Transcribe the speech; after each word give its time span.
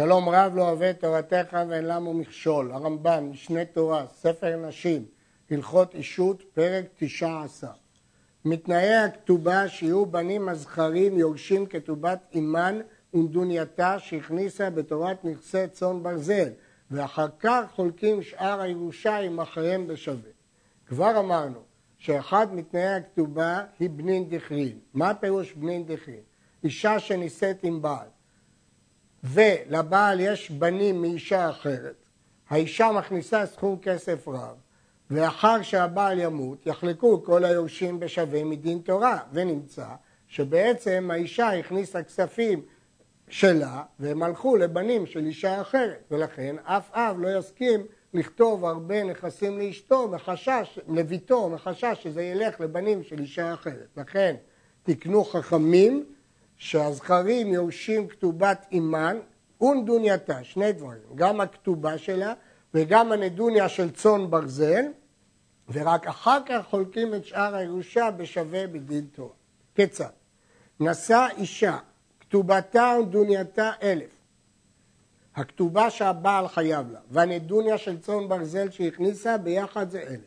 שלום 0.00 0.28
רב 0.28 0.52
לא 0.56 0.70
אוהב 0.70 0.92
תורתך 0.92 1.56
ואין 1.68 1.84
למו 1.84 2.14
מכשול. 2.14 2.72
הרמב"ם, 2.72 3.30
משנה 3.30 3.64
תורה, 3.64 4.06
ספר 4.14 4.56
נשים, 4.56 5.04
הלכות 5.50 5.94
אישות, 5.94 6.42
פרק 6.54 6.84
תשע 6.98 7.42
עשר. 7.44 7.70
מתנאי 8.44 8.94
הכתובה 8.94 9.68
שיהיו 9.68 10.06
בנים 10.06 10.48
הזכרים 10.48 11.18
יורשים 11.18 11.66
כתובת 11.66 12.18
אימן 12.32 12.80
ונדונייתה 13.14 13.98
שהכניסה 13.98 14.70
בתורת 14.70 15.24
נכסי 15.24 15.68
צאן 15.68 16.02
ברזל, 16.02 16.48
ואחר 16.90 17.28
כך 17.38 17.64
חולקים 17.74 18.22
שאר 18.22 18.60
הירושה 18.60 19.16
עם 19.16 19.40
אחריהם 19.40 19.86
בשווה. 19.86 20.30
כבר 20.86 21.20
אמרנו 21.20 21.60
שאחד 21.98 22.54
מתנאי 22.54 22.94
הכתובה 22.94 23.64
היא 23.78 23.90
בנין 23.90 24.28
דכרין. 24.28 24.78
מה 24.94 25.14
פירוש 25.14 25.52
בנין 25.52 25.86
דכרין? 25.86 26.22
אישה 26.64 26.98
שנישאת 26.98 27.64
עם 27.64 27.82
בעל, 27.82 28.08
ולבעל 29.24 30.20
יש 30.20 30.50
בנים 30.50 31.02
מאישה 31.02 31.50
אחרת, 31.50 31.94
האישה 32.50 32.92
מכניסה 32.92 33.46
סכום 33.46 33.78
כסף 33.82 34.28
רב, 34.28 34.56
ואחר 35.10 35.62
שהבעל 35.62 36.18
ימות, 36.18 36.66
יחלקו 36.66 37.22
כל 37.24 37.44
היורשים 37.44 38.00
בשווה 38.00 38.44
מדין 38.44 38.78
תורה, 38.78 39.18
ונמצא 39.32 39.86
שבעצם 40.28 41.08
האישה 41.12 41.58
הכניסה 41.58 42.02
כספים 42.02 42.62
שלה, 43.28 43.82
והם 43.98 44.22
הלכו 44.22 44.56
לבנים 44.56 45.06
של 45.06 45.26
אישה 45.26 45.60
אחרת, 45.60 46.04
ולכן 46.10 46.56
אף 46.64 46.90
אב 46.92 47.16
לא 47.20 47.38
יסכים 47.38 47.86
לכתוב 48.14 48.64
הרבה 48.64 49.04
נכסים 49.04 49.58
לאשתו 49.58 50.08
מחשש, 50.08 50.78
לביתו, 50.88 51.48
מחשש 51.48 51.98
שזה 52.02 52.22
ילך 52.22 52.60
לבנים 52.60 53.02
של 53.02 53.18
אישה 53.18 53.54
אחרת. 53.54 53.88
לכן 53.96 54.34
תקנו 54.82 55.24
חכמים 55.24 56.04
שהזכרים 56.58 57.52
יורשים 57.52 58.08
כתובת 58.08 58.66
אימן 58.72 59.18
ונדונייתה, 59.60 60.44
שני 60.44 60.72
דברים, 60.72 61.02
גם 61.14 61.40
הכתובה 61.40 61.98
שלה 61.98 62.32
וגם 62.74 63.12
הנדוניה 63.12 63.68
של 63.68 63.90
צאן 63.90 64.30
ברזל, 64.30 64.84
ורק 65.72 66.06
אחר 66.06 66.38
כך 66.46 66.66
חולקים 66.66 67.14
את 67.14 67.24
שאר 67.24 67.54
הירושה 67.54 68.10
בשווה 68.10 68.66
בדין 68.66 69.06
תורה. 69.12 69.32
כיצד? 69.74 70.08
נשא 70.80 71.26
אישה, 71.36 71.78
כתובתה 72.20 72.94
ונדונייתה 72.98 73.70
אלף. 73.82 74.10
הכתובה 75.36 75.90
שהבעל 75.90 76.48
חייב 76.48 76.92
לה, 76.92 77.00
והנדוניה 77.10 77.78
של 77.78 78.00
צאן 78.00 78.28
ברזל 78.28 78.70
שהכניסה 78.70 79.38
ביחד 79.38 79.90
זה 79.90 80.00
אלף. 80.00 80.20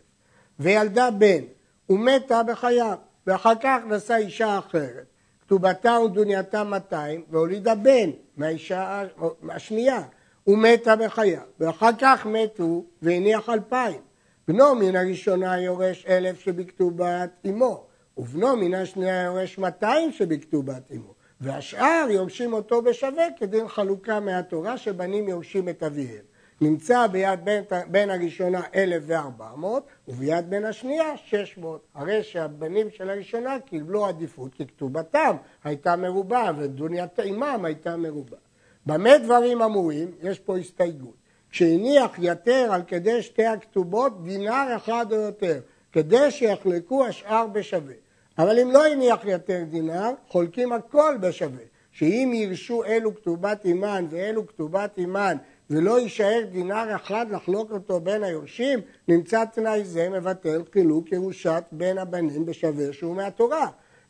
וילדה 0.59 1.11
בן, 1.11 1.43
ומתה 1.89 2.43
בחייו, 2.43 2.97
ואחר 3.27 3.53
כך 3.61 3.79
נשא 3.87 4.15
אישה 4.15 4.59
אחרת. 4.59 5.10
כתובתה 5.51 5.99
ודונייתה 6.05 6.63
200 6.63 7.23
והולידה 7.29 7.75
בן 7.75 8.09
מהאישה 8.37 9.03
השנייה 9.49 10.01
ומתה 10.47 10.95
בחייו 10.95 11.41
ואחר 11.59 11.89
כך 11.99 12.25
מתו 12.25 12.85
והניח 13.01 13.49
אלפיים. 13.49 14.01
בנו 14.47 14.75
מן 14.75 14.95
הראשונה 14.95 15.61
יורש 15.61 16.05
אלף 16.05 16.39
שבכתובת 16.39 17.29
אמו 17.49 17.85
ובנו 18.17 18.55
מן 18.57 18.73
השנייה 18.73 19.23
יורש 19.23 19.57
200 19.57 20.11
שבכתובת 20.11 20.91
אמו 20.95 21.13
והשאר 21.41 22.07
יורשים 22.09 22.53
אותו 22.53 22.81
בשווה 22.81 23.25
כדין 23.37 23.67
חלוקה 23.67 24.19
מהתורה 24.19 24.77
שבנים 24.77 25.27
יורשים 25.27 25.69
את 25.69 25.83
אביהם 25.83 26.25
נמצא 26.61 27.07
ביד 27.07 27.39
בין, 27.43 27.63
בין 27.87 28.09
הראשונה 28.09 28.61
1,400 28.75 29.83
וביד 30.07 30.49
בין 30.49 30.65
השנייה 30.65 31.17
600. 31.17 31.81
הרי 31.95 32.23
שהבנים 32.23 32.89
של 32.89 33.09
הראשונה 33.09 33.59
קיבלו 33.59 34.05
עדיפות 34.05 34.53
כי 34.53 34.67
כתובתם 34.67 35.35
הייתה 35.63 35.95
מרובה 35.95 36.51
ודוניית 36.57 37.19
אימם 37.19 37.61
הייתה 37.65 37.97
מרובה. 37.97 38.37
במה 38.85 39.17
דברים 39.17 39.61
אמורים? 39.61 40.11
יש 40.21 40.39
פה 40.39 40.57
הסתייגות. 40.57 41.15
כשהניח 41.49 42.11
יתר 42.19 42.67
על 42.71 42.81
כדי 42.87 43.21
שתי 43.21 43.45
הכתובות 43.45 44.23
דינר 44.23 44.67
אחד 44.75 45.05
או 45.11 45.17
יותר, 45.17 45.59
כדי 45.91 46.31
שיחלקו 46.31 47.05
השאר 47.05 47.47
בשווה. 47.47 47.93
אבל 48.37 48.59
אם 48.59 48.71
לא 48.71 48.85
הניח 48.85 49.19
יתר 49.25 49.63
דינר, 49.69 50.11
חולקים 50.27 50.73
הכל 50.73 51.17
בשווה. 51.21 51.63
שאם 51.91 52.31
ירשו 52.35 52.83
אלו 52.83 53.15
כתובת 53.15 53.65
אימן 53.65 54.05
ואלו 54.09 54.47
כתובת 54.47 54.97
אימן 54.97 55.37
ולא 55.71 55.99
יישאר 55.99 56.43
דינר 56.51 56.95
אחד 56.95 57.25
לחלוק 57.31 57.71
אותו 57.71 57.99
בין 57.99 58.23
היורשים, 58.23 58.79
נמצא 59.07 59.45
תנאי 59.45 59.83
זה 59.83 60.09
מבטל 60.09 60.61
חילוק 60.73 61.11
ירושת 61.11 61.63
בין 61.71 61.97
הבנים 61.97 62.45
בשווה 62.45 62.93
שהוא 62.93 63.15
מהתורה. 63.15 63.67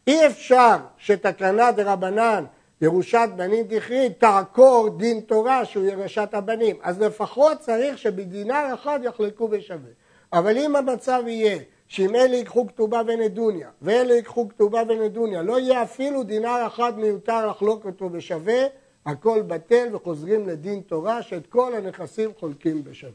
אי 0.07 0.27
אפשר 0.27 0.77
שתקנה 0.97 1.71
דרבנן 1.71 2.43
ירושת 2.81 3.29
בנים 3.35 3.65
דכרית 3.67 4.19
תעקור 4.19 4.89
דין 4.97 5.19
תורה 5.19 5.65
שהוא 5.65 5.85
ירושת 5.85 6.29
הבנים. 6.33 6.75
אז 6.81 7.01
לפחות 7.01 7.59
צריך 7.59 7.97
שבדינר 7.97 8.73
אחד 8.73 8.99
יחלקו 9.03 9.47
בשווה. 9.47 9.89
אבל 10.33 10.57
אם 10.57 10.75
המצב 10.75 11.23
יהיה 11.27 11.57
שאם 11.87 12.15
אלה 12.15 12.35
ייקחו 12.35 12.67
כתובה 12.67 13.01
ונדוניה 13.07 13.69
ואלה 13.81 14.13
ייקחו 14.13 14.49
כתובה 14.49 14.81
ונדוניה, 14.87 15.41
לא 15.41 15.59
יהיה 15.59 15.83
אפילו 15.83 16.23
דינר 16.23 16.67
אחד 16.67 16.99
מיותר 16.99 17.47
לחלוק 17.47 17.85
אותו 17.85 18.09
בשווה, 18.09 18.63
הכל 19.05 19.41
בטל 19.41 19.87
וחוזרים 19.95 20.47
לדין 20.47 20.81
תורה 20.81 21.21
שאת 21.21 21.47
כל 21.47 21.75
הנכסים 21.75 22.29
חולקים 22.39 22.83
בשווה. 22.83 23.11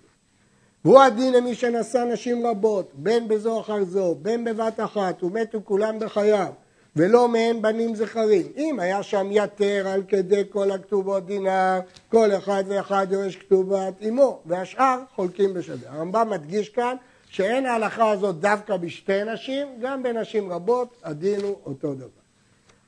והוא 0.85 1.01
הדין 1.01 1.35
למי 1.35 1.55
שנשא 1.55 1.99
נשים 1.99 2.47
רבות, 2.47 2.91
בין 2.95 3.29
בזו 3.29 3.61
אחר 3.61 3.85
זו, 3.85 4.15
בין 4.23 4.45
בבת 4.45 4.81
אחת, 4.81 5.23
ומתו 5.23 5.61
כולם 5.65 5.99
בחייו, 5.99 6.53
ולא 6.97 7.29
מהם 7.29 7.63
בנים 7.63 7.95
זכרים. 7.95 8.47
אם 8.57 8.81
היה 8.81 9.03
שם 9.03 9.29
יתר 9.31 9.89
על 9.89 10.03
כדי 10.09 10.43
כל 10.51 10.71
הכתובות 10.71 11.27
דינר, 11.27 11.81
כל 12.09 12.33
אחד 12.33 12.65
ואחד 12.69 13.07
יורש 13.11 13.37
כתובת 13.37 13.95
אמו, 14.09 14.41
והשאר 14.47 14.99
חולקים 15.15 15.55
בשווה. 15.55 15.93
הרמב"ם 15.93 16.31
מדגיש 16.31 16.69
כאן 16.69 16.97
שאין 17.31 17.67
ההלכה 17.67 18.11
הזאת 18.11 18.41
דווקא 18.41 18.77
בשתי 18.77 19.25
נשים, 19.25 19.69
גם 19.81 20.03
בנשים 20.03 20.53
רבות 20.53 20.97
הדין 21.05 21.41
הוא 21.41 21.57
אותו 21.67 21.95
דבר. 21.95 22.09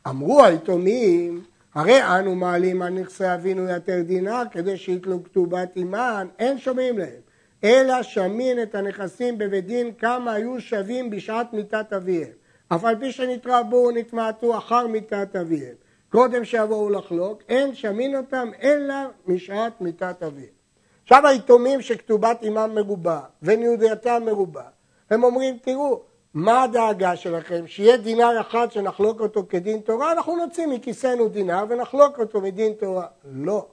אמרו 0.08 0.44
היתומים 0.44 1.42
הרי 1.74 2.02
אנו 2.02 2.34
מעלים 2.34 2.82
על 2.82 2.92
נכסי 2.92 3.34
אבינו 3.34 3.68
יתר 3.68 4.02
דינר 4.02 4.42
כדי 4.50 4.76
שיתלו 4.76 5.24
כתובת 5.24 5.76
עימן, 5.76 6.26
אין 6.38 6.58
שומעים 6.58 6.98
להם. 6.98 7.20
אלא 7.64 8.02
שמין 8.02 8.62
את 8.62 8.74
הנכסים 8.74 9.38
בבית 9.38 9.66
דין 9.66 9.92
כמה 9.98 10.32
היו 10.32 10.60
שווים 10.60 11.10
בשעת 11.10 11.52
מיתת 11.52 11.92
אביהם. 11.92 12.30
אף 12.68 12.84
על 12.84 12.96
פי 12.98 13.12
שנתרבו 13.12 13.76
ונתמעטו 13.76 14.58
אחר 14.58 14.86
מיתת 14.86 15.36
אביהם. 15.36 15.74
קודם 16.12 16.44
שיבואו 16.44 16.90
לחלוק, 16.90 17.42
אין 17.48 17.74
שמין 17.74 18.16
אותם 18.16 18.48
אלא 18.62 18.94
משעת 19.26 19.80
מיתת 19.80 20.22
אביהם. 20.22 20.58
עכשיו 21.02 21.26
היתומים 21.26 21.82
שכתובת 21.82 22.38
עמם 22.42 22.70
מרובה 22.74 23.20
וניודייתם 23.42 24.22
מרובה, 24.26 24.62
הם 25.10 25.24
אומרים, 25.24 25.58
תראו, 25.62 26.02
מה 26.34 26.62
הדאגה 26.62 27.16
שלכם? 27.16 27.66
שיהיה 27.66 27.96
דינר 27.96 28.40
אחד 28.40 28.72
שנחלוק 28.72 29.20
אותו 29.20 29.46
כדין 29.48 29.80
תורה, 29.80 30.12
אנחנו 30.12 30.36
נוציא 30.36 30.66
מכיסנו 30.66 31.28
דינר 31.28 31.64
ונחלוק 31.68 32.18
אותו 32.18 32.40
מדין 32.40 32.72
תורה. 32.72 33.06
לא. 33.24 33.66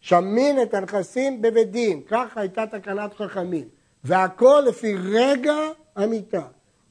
שמין 0.00 0.62
את 0.62 0.74
הנכסים 0.74 1.42
בבית 1.42 1.70
דין, 1.70 2.02
ככה 2.08 2.40
הייתה 2.40 2.66
תקנת 2.66 3.14
חכמים. 3.14 3.68
והכל 4.04 4.62
לפי 4.66 4.94
רגע 5.12 5.56
המיתה. 5.96 6.42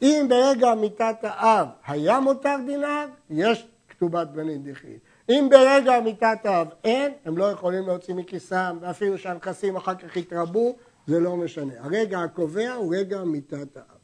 אם 0.02 0.26
ברגע 0.30 0.76
מיתת 0.76 1.16
האב 1.22 1.68
היה 1.88 2.20
מותר 2.20 2.56
דינר, 2.66 3.06
יש 3.30 3.68
כתובת 3.90 4.28
בנין 4.28 4.64
דחית. 4.64 5.00
אם 5.30 5.48
ברגע 5.52 6.00
מיתת 6.00 6.46
האב 6.46 6.68
אין, 6.84 7.12
הם 7.26 7.38
לא 7.38 7.52
יכולים 7.52 7.88
להוציא 7.88 8.14
מכיסם, 8.14 8.78
ואפילו 8.82 9.18
שהנכסים 9.18 9.76
אחר 9.76 9.96
כך 9.96 10.18
יתרבו, 10.18 10.76
זה 11.08 11.20
לא 11.20 11.36
משנה. 11.36 11.74
הרגע 11.80 12.20
הקובע 12.20 12.74
הוא 12.74 12.96
רגע 12.96 13.24
מיתת 13.24 13.78
האב. 13.78 13.97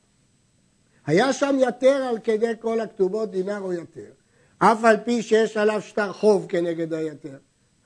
היה 1.05 1.33
שם 1.33 1.55
יתר 1.59 2.03
על 2.09 2.19
כדי 2.23 2.53
כל 2.59 2.79
הכתובות 2.79 3.31
דינר 3.31 3.59
או 3.59 3.73
יתר, 3.73 4.11
אף 4.57 4.83
על 4.83 4.97
פי 4.97 5.21
שיש 5.21 5.57
עליו 5.57 5.81
שטר 5.81 6.13
חוב 6.13 6.45
כנגד 6.49 6.93
היתר. 6.93 7.37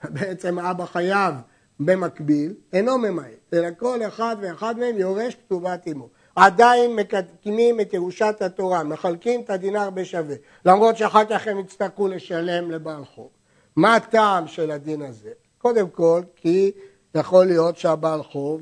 בעצם 0.16 0.60
האבא 0.60 0.86
חייב 0.86 1.36
במקביל, 1.80 2.54
אינו 2.74 2.98
ממעט, 2.98 3.54
אלא 3.54 3.68
כל 3.78 4.00
אחד 4.08 4.36
ואחד 4.42 4.80
מהם 4.80 4.98
יורש 4.98 5.36
כתובת 5.36 5.88
אמו. 5.92 6.10
עדיין 6.36 6.96
מקדמים 6.96 7.80
את 7.80 7.94
ירושת 7.94 8.36
התורה, 8.42 8.84
מחלקים 8.84 9.42
את 9.42 9.50
הדינר 9.50 9.90
בשווה, 9.90 10.36
למרות 10.66 10.98
שאחר 10.98 11.26
כך 11.30 11.48
הם 11.48 11.60
יצטרכו 11.60 12.08
לשלם 12.08 12.72
לבעל 12.72 13.06
חוב. 13.06 13.30
מה 13.76 13.96
הטעם 13.96 14.48
של 14.48 14.72
הדין 14.72 15.02
הזה? 15.02 15.30
קודם 15.58 15.90
כל, 15.90 16.22
כי 16.36 16.72
יכול 17.16 17.46
להיות 17.46 17.78
שהבעל 17.78 18.24
חוב 18.24 18.62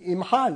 ימחל, 0.00 0.52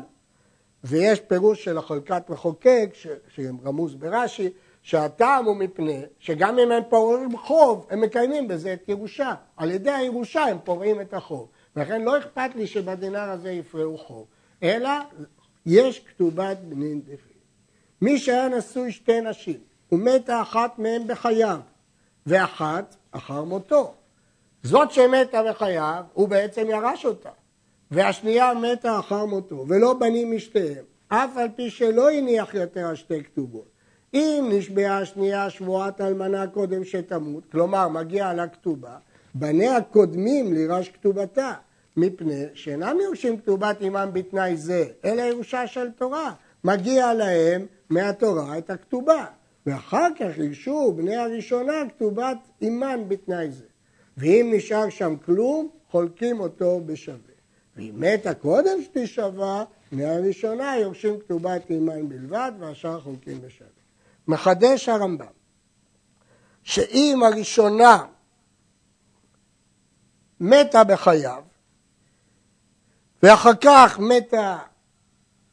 ויש 0.87 1.21
פירוש 1.21 1.65
של 1.65 1.79
החלקת 1.79 2.31
מחוקק, 2.31 2.91
שרמוז 3.29 3.95
ברש"י, 3.95 4.51
שהטעם 4.83 5.45
הוא 5.45 5.57
מפני 5.57 6.03
שגם 6.19 6.59
אם 6.59 6.73
הם 6.73 6.83
פורעים 6.89 7.37
חוב, 7.37 7.87
הם 7.91 8.01
מקיימים 8.01 8.49
בזה 8.49 8.73
את 8.73 8.89
ירושה. 8.89 9.35
על 9.57 9.71
ידי 9.71 9.91
הירושה 9.91 10.45
הם 10.45 10.59
פורעים 10.65 11.01
את 11.01 11.15
החוב. 11.15 11.49
ולכן 11.77 12.03
לא 12.03 12.19
אכפת 12.19 12.51
לי 12.55 12.67
שבדינר 12.67 13.31
הזה 13.31 13.51
יפרעו 13.51 13.99
חוב, 13.99 14.27
אלא 14.63 14.91
יש 15.67 15.99
כתובת 15.99 16.59
בנין 16.59 17.01
דפי. 17.01 17.35
מי 18.03 18.19
שהיה 18.19 18.49
נשוי 18.49 18.93
שתי 18.93 19.21
נשים, 19.21 19.59
ומתה 19.93 20.43
אחת 20.43 20.79
מהן 20.79 21.07
בחייו, 21.07 21.61
ואחת 22.27 22.97
אחר 23.11 23.45
מותו. 23.45 23.95
זאת 24.63 24.91
שמתה 24.91 25.43
בחייו, 25.43 26.05
הוא 26.13 26.29
בעצם 26.29 26.67
ירש 26.71 27.07
אותה. 27.07 27.31
והשנייה 27.91 28.53
מתה 28.55 28.99
אחר 28.99 29.25
מותו, 29.25 29.65
ולא 29.69 29.95
בנים 29.95 30.37
משתיהם, 30.37 30.85
אף 31.09 31.37
על 31.37 31.49
פי 31.57 31.71
שלא 31.71 32.11
הניח 32.11 32.55
יותר 32.55 32.95
שתי 32.95 33.25
כתובות. 33.25 33.69
אם 34.15 34.49
נשבעה 34.53 34.99
השנייה 34.99 35.51
שבועת 35.51 36.01
אלמנה 36.01 36.47
קודם 36.47 36.85
שתמות, 36.85 37.45
כלומר 37.53 37.89
מגיע 37.89 38.33
לה 38.33 38.49
כתובה, 38.49 38.97
בניה 39.35 39.81
קודמים 39.81 40.53
לירש 40.53 40.89
כתובתה, 40.89 41.53
מפני 41.97 42.45
שאינם 42.55 42.97
יורשים 43.05 43.37
כתובת 43.37 43.77
עמם 43.81 44.11
בתנאי 44.13 44.57
זה, 44.57 44.85
אלא 45.05 45.23
ירושה 45.23 45.67
של 45.67 45.91
תורה. 45.91 46.33
מגיע 46.65 47.15
להם 47.15 47.67
מהתורה 47.91 48.59
את 48.59 48.71
הכתובה, 48.71 49.25
ואחר 49.67 50.09
כך 50.19 50.39
ירשו 50.39 50.93
בני 50.97 51.17
הראשונה 51.17 51.73
כתובת 51.89 52.39
עמן 52.61 53.01
בתנאי 53.09 53.51
זה. 53.51 53.65
ואם 54.17 54.53
נשאר 54.55 54.89
שם 54.89 55.15
כלום, 55.25 55.69
חולקים 55.91 56.41
אותו 56.41 56.81
בשווה. 56.87 57.36
ואם 57.77 57.95
מתה 57.97 58.35
קודם 58.35 58.83
שתישבע, 58.83 59.65
בני 59.93 60.05
הראשונה 60.05 60.77
יורשים 60.77 61.21
כתובת 61.21 61.71
עמן 61.71 62.09
בלבד, 62.09 62.53
והשאר 62.59 63.01
חולקים 63.01 63.41
בשווה. 63.41 63.71
מחדש 64.29 64.89
הרמב"ם, 64.89 65.27
שאם 66.63 67.21
הראשונה 67.27 68.05
מתה 70.41 70.85
בחייו, 70.85 71.43
ואחר 73.23 73.55
כך 73.61 73.99
מתה, 73.99 74.59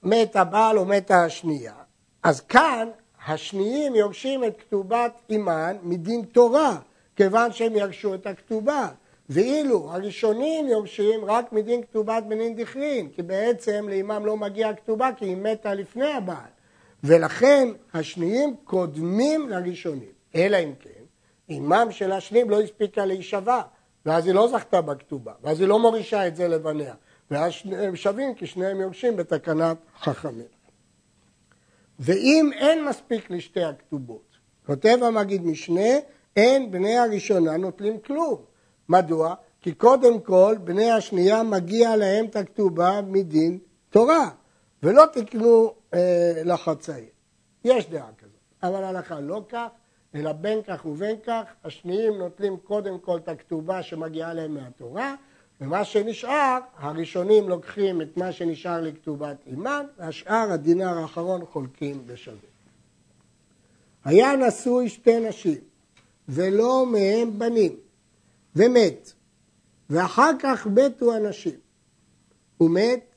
מת 0.03 0.35
הבעל 0.35 0.77
או 0.77 0.85
מתה 0.85 1.25
השנייה, 1.25 1.75
אז 2.23 2.41
כאן 2.41 2.89
השניים 3.27 3.95
יורשים 3.95 4.43
את 4.43 4.59
כתובת 4.59 5.11
אימן 5.29 5.77
מדין 5.83 6.25
תורה, 6.25 6.79
כיוון 7.15 7.51
שהם 7.51 7.75
ירשו 7.75 8.15
את 8.15 8.27
הכתובה. 8.27 8.89
ואילו 9.33 9.91
הראשונים 9.91 10.67
יורשים 10.67 11.25
רק 11.25 11.53
מדין 11.53 11.81
כתובת 11.81 12.23
בנין 12.27 12.55
דכרין, 12.55 13.09
כי 13.09 13.21
בעצם 13.21 13.85
לאימם 13.89 14.25
לא 14.25 14.37
מגיעה 14.37 14.73
כתובה 14.73 15.09
כי 15.17 15.25
היא 15.25 15.37
מתה 15.37 15.73
לפני 15.73 16.13
הבעל. 16.13 16.53
ולכן 17.03 17.67
השניים 17.93 18.55
קודמים 18.63 19.49
לראשונים. 19.49 20.11
אלא 20.35 20.57
אם 20.57 20.73
כן, 20.79 21.03
אימם 21.49 21.87
של 21.91 22.11
השניים 22.11 22.49
לא 22.49 22.61
הספיקה 22.61 23.05
להישבע, 23.05 23.61
ואז 24.05 24.25
היא 24.25 24.33
לא 24.33 24.47
זכתה 24.47 24.81
בכתובה, 24.81 25.33
ואז 25.43 25.59
היא 25.59 25.67
לא 25.67 25.79
מורישה 25.79 26.27
את 26.27 26.35
זה 26.35 26.47
לבניה. 26.47 26.93
ואז 27.31 27.53
הם 27.71 27.95
שווים 27.95 28.35
כי 28.35 28.47
שניהם 28.47 28.81
יורשים 28.81 29.15
בתקנת 29.15 29.77
חכמים. 29.99 30.45
ואם 31.99 32.49
אין 32.53 32.85
מספיק 32.85 33.31
לשתי 33.31 33.63
הכתובות, 33.63 34.37
כותב 34.65 34.97
המגיד 35.01 35.45
משנה, 35.45 35.89
אין 36.35 36.71
בני 36.71 36.97
הראשונה 36.97 37.57
נוטלים 37.57 37.99
כלום. 37.99 38.52
מדוע? 38.89 39.35
כי 39.61 39.73
קודם 39.73 40.19
כל 40.19 40.55
בני 40.63 40.91
השנייה 40.91 41.43
מגיע 41.43 41.95
להם 41.95 42.25
את 42.25 42.35
הכתובה 42.35 43.01
מדין 43.01 43.59
תורה, 43.89 44.29
ולא 44.83 45.03
תקנו 45.13 45.73
אה, 45.93 46.41
לחצאי. 46.45 47.05
יש 47.63 47.89
דעה 47.89 48.07
כזאת, 48.17 48.31
אבל 48.63 48.83
ההלכה 48.83 49.19
לא 49.19 49.43
כך, 49.49 49.67
אלא 50.15 50.31
בין 50.31 50.59
כך 50.67 50.85
ובין 50.85 51.15
כך, 51.25 51.43
השניים 51.63 52.17
נוטלים 52.17 52.57
קודם 52.57 52.99
כל 52.99 53.17
את 53.17 53.27
הכתובה 53.29 53.83
שמגיעה 53.83 54.33
להם 54.33 54.53
מהתורה, 54.53 55.15
ומה 55.61 55.83
שנשאר, 55.83 56.59
הראשונים 56.77 57.49
לוקחים 57.49 58.01
את 58.01 58.17
מה 58.17 58.31
שנשאר 58.31 58.81
לכתובת 58.81 59.37
אימן, 59.47 59.85
והשאר, 59.97 60.51
הדינר 60.51 60.97
האחרון, 60.97 61.45
חולקים 61.45 62.07
בשווה. 62.07 62.37
היה 64.05 64.35
נשוי 64.35 64.89
שתי 64.89 65.19
נשים, 65.19 65.61
ולא 66.29 66.85
מהם 66.85 67.39
בנים, 67.39 67.75
ומת, 68.55 69.11
ואחר 69.89 70.31
כך 70.39 70.67
מתו 70.67 71.15
אנשים. 71.15 71.59
הוא 72.57 72.69
מת, 72.69 73.15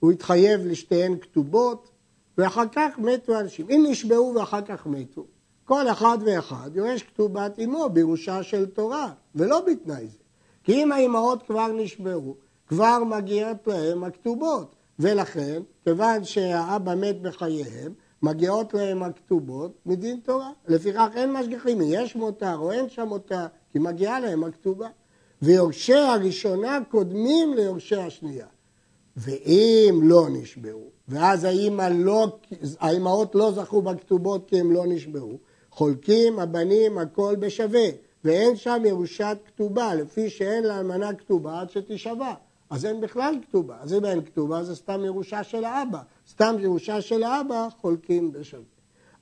הוא 0.00 0.12
התחייב 0.12 0.60
לשתיהן 0.66 1.18
כתובות, 1.18 1.90
ואחר 2.38 2.64
כך 2.72 2.98
מתו 2.98 3.40
אנשים. 3.40 3.66
אם 3.70 3.84
נשבעו 3.88 4.34
ואחר 4.34 4.62
כך 4.62 4.86
מתו, 4.86 5.26
כל 5.64 5.88
אחד 5.88 6.18
ואחד 6.26 6.70
יורש 6.74 7.02
כתובת 7.02 7.58
אמו 7.64 7.88
בירושה 7.88 8.42
של 8.42 8.66
תורה, 8.66 9.12
ולא 9.34 9.60
בתנאי 9.60 10.06
זה. 10.06 10.18
כי 10.64 10.72
אם 10.72 10.92
האימהות 10.92 11.42
כבר 11.42 11.72
נשבעו, 11.72 12.36
כבר 12.66 13.04
מגיעות 13.04 13.66
להם 13.66 14.04
הכתובות, 14.04 14.74
ולכן, 14.98 15.62
כיוון 15.84 16.24
שהאבא 16.24 16.94
מת 16.94 17.22
בחייהם, 17.22 17.92
מגיעות 18.22 18.74
להם 18.74 19.02
הכתובות 19.02 19.72
מדין 19.86 20.20
תורה. 20.20 20.50
לפיכך 20.68 21.08
אין 21.14 21.32
משגיחים, 21.32 21.78
יש 21.84 22.16
מותר 22.16 22.56
או 22.56 22.72
אין 22.72 22.88
שם 22.88 23.08
מותר, 23.08 23.46
כי 23.74 23.78
מגיעה 23.78 24.20
להם 24.20 24.44
הכתובה. 24.44 24.88
ויורשי 25.42 25.94
הראשונה 25.94 26.78
קודמים 26.90 27.54
ליורשי 27.54 27.96
השנייה. 27.96 28.46
ואם 29.16 30.00
לא 30.02 30.26
נשבעו, 30.30 30.84
ואז 31.08 31.46
לא, 31.90 32.38
האמהות 32.80 33.34
לא 33.34 33.52
זכו 33.52 33.82
בכתובות 33.82 34.48
כי 34.48 34.60
הם 34.60 34.72
לא 34.72 34.84
נשבעו, 34.86 35.38
חולקים 35.70 36.38
הבנים 36.38 36.98
הכל 36.98 37.36
בשווה, 37.38 37.88
ואין 38.24 38.56
שם 38.56 38.82
ירושת 38.86 39.38
כתובה, 39.46 39.94
לפי 39.94 40.30
שאין 40.30 40.64
לאלמנה 40.64 41.14
כתובה 41.14 41.60
עד 41.60 41.70
שתישבע. 41.70 42.34
אז 42.70 42.84
אין 42.84 43.00
בכלל 43.00 43.34
כתובה. 43.48 43.76
אז 43.80 43.94
אם 43.94 44.04
אין 44.04 44.24
כתובה 44.24 44.64
זה 44.64 44.74
סתם 44.76 45.04
ירושה 45.04 45.44
של 45.44 45.64
האבא. 45.64 46.00
סתם 46.30 46.56
ירושה 46.58 47.00
של 47.00 47.22
האבא 47.22 47.68
חולקים 47.80 48.32
בשווה. 48.32 48.64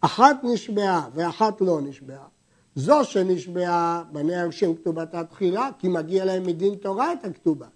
אחת 0.00 0.36
נשבעה 0.42 1.08
ואחת 1.14 1.60
לא 1.60 1.80
נשבעה. 1.80 2.26
זו 2.74 3.04
שנשבעה, 3.04 4.02
בניה 4.12 4.40
יורשים 4.40 4.76
כתובתה 4.76 5.24
תחילה, 5.24 5.68
כי 5.78 5.88
מגיע 5.88 6.24
להם 6.24 6.46
מדין 6.46 6.74
תורה 6.74 7.12
את 7.12 7.24
הכתובה. 7.24 7.66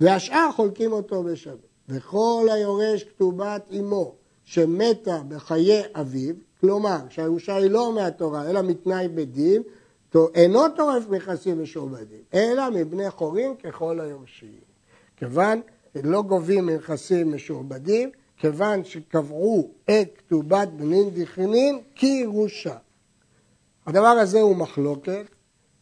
והשאר 0.00 0.50
חולקים 0.52 0.92
אותו 0.92 1.22
בשווה. 1.22 1.56
וכל 1.88 2.48
היורש 2.52 3.04
כתובת 3.04 3.68
אמו 3.78 4.14
שמתה 4.44 5.20
בחיי 5.28 5.82
אביו, 5.94 6.34
כלומר 6.60 6.98
שהירושה 7.10 7.56
היא 7.56 7.70
לא 7.70 7.92
מהתורה 7.92 8.50
אלא 8.50 8.62
מתנאי 8.62 9.08
בדין, 9.08 9.62
אינו 10.34 10.68
טורף 10.76 11.08
מכסים 11.08 11.62
משועבדים, 11.62 12.20
אלא 12.34 12.70
מבני 12.70 13.10
חורים 13.10 13.56
ככל 13.56 14.00
היורשים. 14.00 14.60
כיוון 15.16 15.60
לא 15.94 16.22
גובים 16.22 16.66
מנכסים 16.66 17.34
משועבדים, 17.34 18.10
כיוון 18.36 18.84
שקבעו 18.84 19.70
את 19.84 20.08
כתובת 20.18 20.68
בנין 20.68 21.10
דכרינין 21.10 21.80
כירושה. 21.94 22.76
הדבר 23.86 24.06
הזה 24.08 24.40
הוא 24.40 24.56
מחלוקת, 24.56 25.26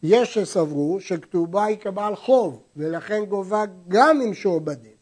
יש 0.03 0.35
שסברו 0.35 1.01
שכתובה 1.01 1.65
היא 1.65 1.77
כבעל 1.77 2.17
חוב, 2.17 2.63
ולכן 2.77 3.25
גובה 3.25 3.65
גם 3.89 4.21
עם 4.21 4.35
שעובדים. 4.35 4.95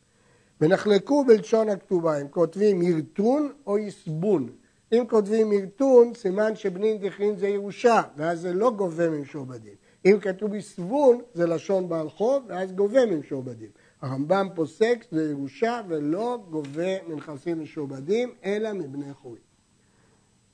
ונחלקו 0.60 1.24
בלשון 1.24 1.68
הכתובה, 1.68 2.16
הם 2.18 2.28
כותבים 2.28 2.82
ירטון 2.82 3.52
או 3.66 3.78
יסבון. 3.78 4.48
אם 4.92 5.04
כותבים 5.10 5.52
ירטון, 5.52 6.14
סימן 6.14 6.56
שבנין 6.56 6.98
דכרין 6.98 7.36
זה 7.36 7.48
ירושה, 7.48 8.02
ואז 8.16 8.40
זה 8.40 8.52
לא 8.52 8.70
גובה 8.70 9.10
ממשועבדים. 9.10 9.74
אם 10.04 10.18
כתוב 10.20 10.54
יסבון, 10.54 11.20
זה 11.34 11.46
לשון 11.46 11.88
בעל 11.88 12.10
חוב, 12.10 12.44
ואז 12.48 12.72
גובה 12.72 13.06
ממשועבדים. 13.06 13.70
הרמב"ם 14.02 14.48
פוסק 14.54 15.04
זה 15.10 15.30
ירושה 15.30 15.80
ולא 15.88 16.38
גובה 16.50 17.08
מנכסים 17.08 17.62
משועבדים, 17.62 18.34
אלא 18.44 18.72
מבני 18.72 19.14
חורים. 19.14 19.42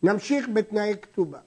נמשיך 0.03 0.49
בתנאי 0.55 0.95
כתובה. 1.03 1.39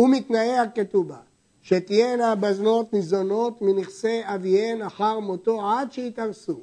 ומתנאי 0.00 0.58
הכתובה, 0.58 1.16
שתהיינה 1.62 2.32
הבזנות 2.32 2.92
ניזונות 2.92 3.62
מנכסי 3.62 4.20
אביהן 4.24 4.82
אחר 4.82 5.18
מותו 5.18 5.70
עד 5.70 5.92
שיתארסו, 5.92 6.60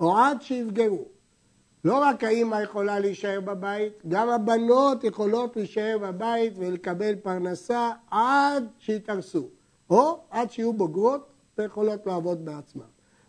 או 0.00 0.18
עד 0.18 0.42
שיפגרו. 0.42 1.04
לא 1.84 1.98
רק 2.02 2.24
האימא 2.24 2.56
יכולה 2.62 2.98
להישאר 2.98 3.40
בבית, 3.40 3.92
גם 4.08 4.28
הבנות 4.28 5.04
יכולות 5.04 5.56
להישאר 5.56 5.98
בבית 6.02 6.52
ולקבל 6.56 7.14
פרנסה 7.14 7.90
עד 8.10 8.66
שיתארסו, 8.78 9.48
או 9.90 10.20
עד 10.30 10.50
שיהיו 10.50 10.72
בוגרות 10.72 11.26
ויכולות 11.58 12.06
לעבוד 12.06 12.44
בעצמן. 12.44 12.84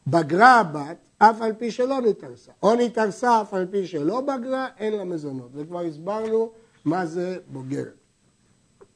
בגרה 0.07 0.59
הבת, 0.59 0.97
אף 1.17 1.41
על 1.41 1.53
פי 1.53 1.71
שלא 1.71 2.01
נתארסה, 2.01 2.51
או 2.63 2.75
נתארסה 2.75 3.41
אף 3.41 3.53
על 3.53 3.65
פי 3.71 3.87
שלא 3.87 4.21
בגרה, 4.21 4.67
אין 4.77 4.93
לה 4.93 5.03
מזונות, 5.03 5.49
וכבר 5.53 5.79
הסברנו 5.79 6.51
מה 6.85 7.05
זה 7.05 7.37
בוגרת. 7.47 8.00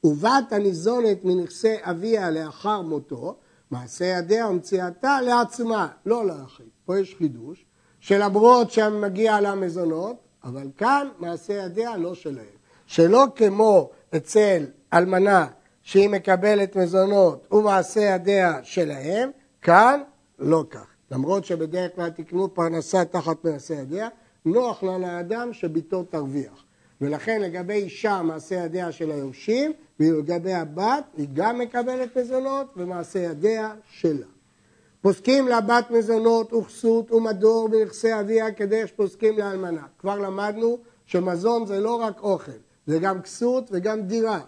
ובת 0.06 0.52
הניזונת 0.52 1.26
מנכסי 1.26 1.76
אביה 1.82 2.32
לאחר 2.32 2.82
מותו, 2.82 3.36
מעשה 3.72 4.06
ידיה 4.06 4.48
ומציאתה 4.48 5.22
לעצמה, 5.22 5.88
לא 6.06 6.26
לאחים. 6.26 6.66
פה 6.86 7.00
יש 7.00 7.16
חידוש, 7.18 7.66
שלמרות 8.00 8.72
שמגיע 8.72 9.42
לה 9.42 9.56
מזונות, 9.56 10.16
אבל 10.44 10.68
כאן 10.78 11.08
מעשה 11.20 11.54
ידיה 11.54 11.98
לא 11.98 12.16
שלהם. 12.16 12.56
שלא 12.86 13.26
כמו 13.36 13.90
אצל 14.16 14.66
אלמנה 14.94 15.48
שהיא 15.84 16.10
מקבלת 16.10 16.76
מזונות 16.76 17.48
ומעשה 17.52 18.02
ידיה 18.02 18.60
שלהם, 18.64 19.30
כאן 19.62 20.02
לא 20.40 20.64
כך. 20.70 20.86
למרות 21.12 21.46
שבדרך 21.46 21.96
כלל 21.96 22.10
תקנו 22.10 22.54
פרנסה 22.54 23.06
תחת 23.06 23.46
מעשה 23.46 23.74
ידיה, 23.74 24.08
נוח 24.46 24.84
לה 24.84 24.98
לאדם 24.98 25.54
שביתו 25.54 26.04
תרוויח. 26.04 26.64
ולכן 27.02 27.42
לגבי 27.42 27.74
אישה 27.74 28.22
מעשה 28.22 28.56
ידיה 28.56 28.92
של 28.92 29.12
היורשים, 29.12 29.74
ולגבי 30.00 30.54
הבת 30.54 31.04
היא 31.18 31.28
גם 31.34 31.60
מקבלת 31.60 32.18
מזונות 32.18 32.68
ומעשה 32.78 33.20
ידיה 33.20 33.74
שלה. 33.90 34.26
פוסקים 35.02 35.48
לה 35.48 35.62
בת 35.62 35.92
מזונות 35.92 36.54
וכסות 36.54 37.12
ומדור 37.12 37.70
בנכסי 37.70 38.20
אביה 38.20 38.52
כדרך 38.52 38.88
שפוסקים 38.88 39.38
לאלמנה. 39.38 39.84
כבר 40.00 40.20
למדנו 40.20 40.78
שמזון 41.06 41.66
זה 41.66 41.80
לא 41.80 41.96
רק 41.96 42.20
אוכל, 42.20 42.52
זה 42.88 43.00
גם 43.00 43.22
כסות 43.22 43.70
וגם 43.72 44.02
דירה. 44.02 44.40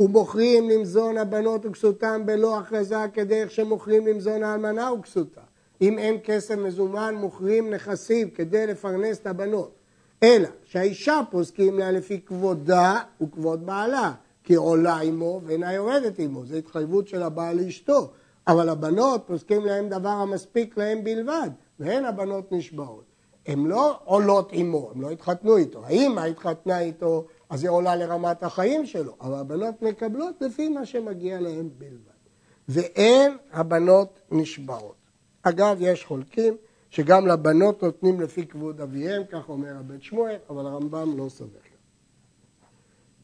ומוכרים 0.00 0.70
למזון 0.70 1.18
הבנות 1.18 1.66
וכסותם 1.66 2.22
בלא 2.24 2.58
הכרזה 2.58 3.04
כדרך 3.12 3.50
שמוכרים 3.50 4.06
למזון 4.06 4.42
האלמנה 4.42 4.92
וכסותה. 4.92 5.40
אם 5.80 5.98
אין 5.98 6.16
כסף 6.24 6.54
מזומן 6.56 7.14
מוכרים 7.14 7.74
נכסים 7.74 8.30
כדי 8.30 8.66
לפרנס 8.66 9.18
את 9.18 9.26
הבנות. 9.26 9.70
אלא 10.22 10.48
שהאישה 10.64 11.20
פוסקים 11.30 11.78
לה 11.78 11.90
לפי 11.90 12.20
כבודה 12.20 12.98
וכבוד 13.22 13.66
בעלה, 13.66 14.12
כי 14.50 14.54
עולה 14.54 15.00
עמו 15.00 15.40
ואינה 15.44 15.72
יורדת 15.72 16.18
עמו, 16.18 16.46
זו 16.46 16.56
התחייבות 16.56 17.08
של 17.08 17.22
הבעל 17.22 17.56
לאשתו. 17.56 18.10
אבל 18.46 18.68
הבנות 18.68 19.22
פוסקים 19.26 19.64
להם 19.64 19.88
דבר 19.88 20.08
המספיק 20.08 20.78
להם 20.78 21.04
בלבד, 21.04 21.50
והן 21.80 22.04
הבנות 22.04 22.52
נשבעות. 22.52 23.04
הן 23.46 23.66
לא 23.66 23.98
עולות 24.04 24.50
עמו, 24.52 24.90
הן 24.94 25.00
לא 25.00 25.10
התחתנו 25.10 25.56
איתו. 25.56 25.84
האמא 25.84 26.20
התחתנה 26.20 26.80
איתו, 26.80 27.26
אז 27.50 27.62
היא 27.62 27.70
עולה 27.70 27.96
לרמת 27.96 28.42
החיים 28.42 28.86
שלו, 28.86 29.12
אבל 29.20 29.34
הבנות 29.34 29.82
מקבלות 29.82 30.34
לפי 30.40 30.68
מה 30.68 30.86
שמגיע 30.86 31.40
להן 31.40 31.68
בלבד. 31.78 32.20
ואין 32.68 33.36
הבנות 33.52 34.20
נשבעות. 34.30 34.96
אגב, 35.42 35.76
יש 35.80 36.04
חולקים 36.04 36.56
שגם 36.90 37.26
לבנות 37.26 37.82
נותנים 37.82 38.20
לפי 38.20 38.46
כבוד 38.46 38.80
אביהם, 38.80 39.22
כך 39.32 39.48
אומר 39.48 39.76
הבית 39.76 40.02
שמואל, 40.02 40.36
אבל 40.50 40.66
הרמב"ם 40.66 41.18
לא 41.18 41.28
סובר. 41.28 41.69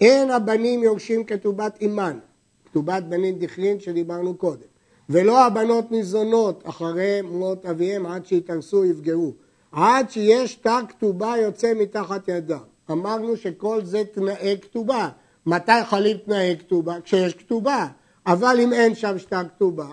אין 0.01 0.31
הבנים 0.31 0.83
יורשים 0.83 1.25
כתובת 1.25 1.79
אימן, 1.81 2.19
כתובת 2.65 3.03
בנין 3.03 3.39
דכרין 3.39 3.81
שדיברנו 3.81 4.35
קודם, 4.35 4.67
ולא 5.11 5.47
הבנות 5.47 5.91
ניזונות 5.91 6.63
אחרי 6.67 7.23
מות 7.23 7.67
אביהם 7.67 8.07
עד 8.07 8.27
שיתארסו 8.27 8.85
יפגעו, 8.85 9.33
עד 9.73 10.11
שיש 10.11 10.55
תא 10.55 10.81
כתובה 10.89 11.35
יוצא 11.43 11.73
מתחת 11.77 12.29
ידם. 12.29 12.59
אמרנו 12.91 13.37
שכל 13.37 13.85
זה 13.85 14.03
תנאי 14.13 14.57
כתובה. 14.63 15.09
מתי 15.47 15.85
חלים 15.85 16.17
תנאי 16.17 16.57
כתובה? 16.59 17.01
כשיש 17.01 17.35
כתובה. 17.35 17.87
אבל 18.27 18.57
אם 18.61 18.73
אין 18.73 18.95
שם 18.95 19.19
שתה 19.19 19.43
כתובה, 19.45 19.87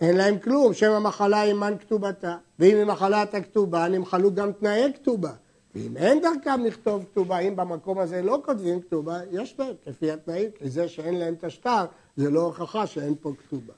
אין 0.00 0.16
להם 0.16 0.38
כלום, 0.38 0.74
שם 0.74 0.90
המחלה 0.90 1.42
אימן 1.42 1.74
כתובתה. 1.80 2.36
ואם 2.58 2.76
היא 2.76 2.84
מחלת 2.84 3.34
הכתובה, 3.34 3.88
נמחלו 3.88 4.34
גם 4.34 4.52
תנאי 4.52 4.92
כתובה. 4.94 5.32
ואם 5.76 5.96
אין 5.96 6.20
דרכם 6.20 6.64
לכתוב 6.64 7.04
כתובה, 7.04 7.38
אם 7.38 7.56
במקום 7.56 7.98
הזה 7.98 8.22
לא 8.22 8.42
כותבים 8.44 8.80
כתובה, 8.80 9.18
יש 9.30 9.54
להם, 9.58 9.74
לפי 9.86 10.10
התנאים, 10.10 10.50
כי 10.50 10.70
זה 10.70 10.88
שאין 10.88 11.14
להם 11.14 11.34
את 11.34 11.44
השטר, 11.44 11.84
זה 12.16 12.30
לא 12.30 12.40
הוכחה 12.40 12.86
שאין 12.86 13.14
פה 13.20 13.32
כתובה. 13.38 13.72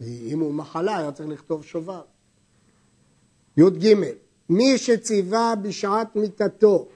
אם 0.00 0.40
הוא 0.40 0.54
מחלה, 0.54 0.96
היה 0.96 1.12
צריך 1.12 1.28
לכתוב 1.28 1.64
שובר. 1.64 2.02
י"ג 3.56 3.94
מי 4.48 4.78
שציווה 4.78 5.54
בשעת 5.62 6.16
מיתתו 6.16 6.88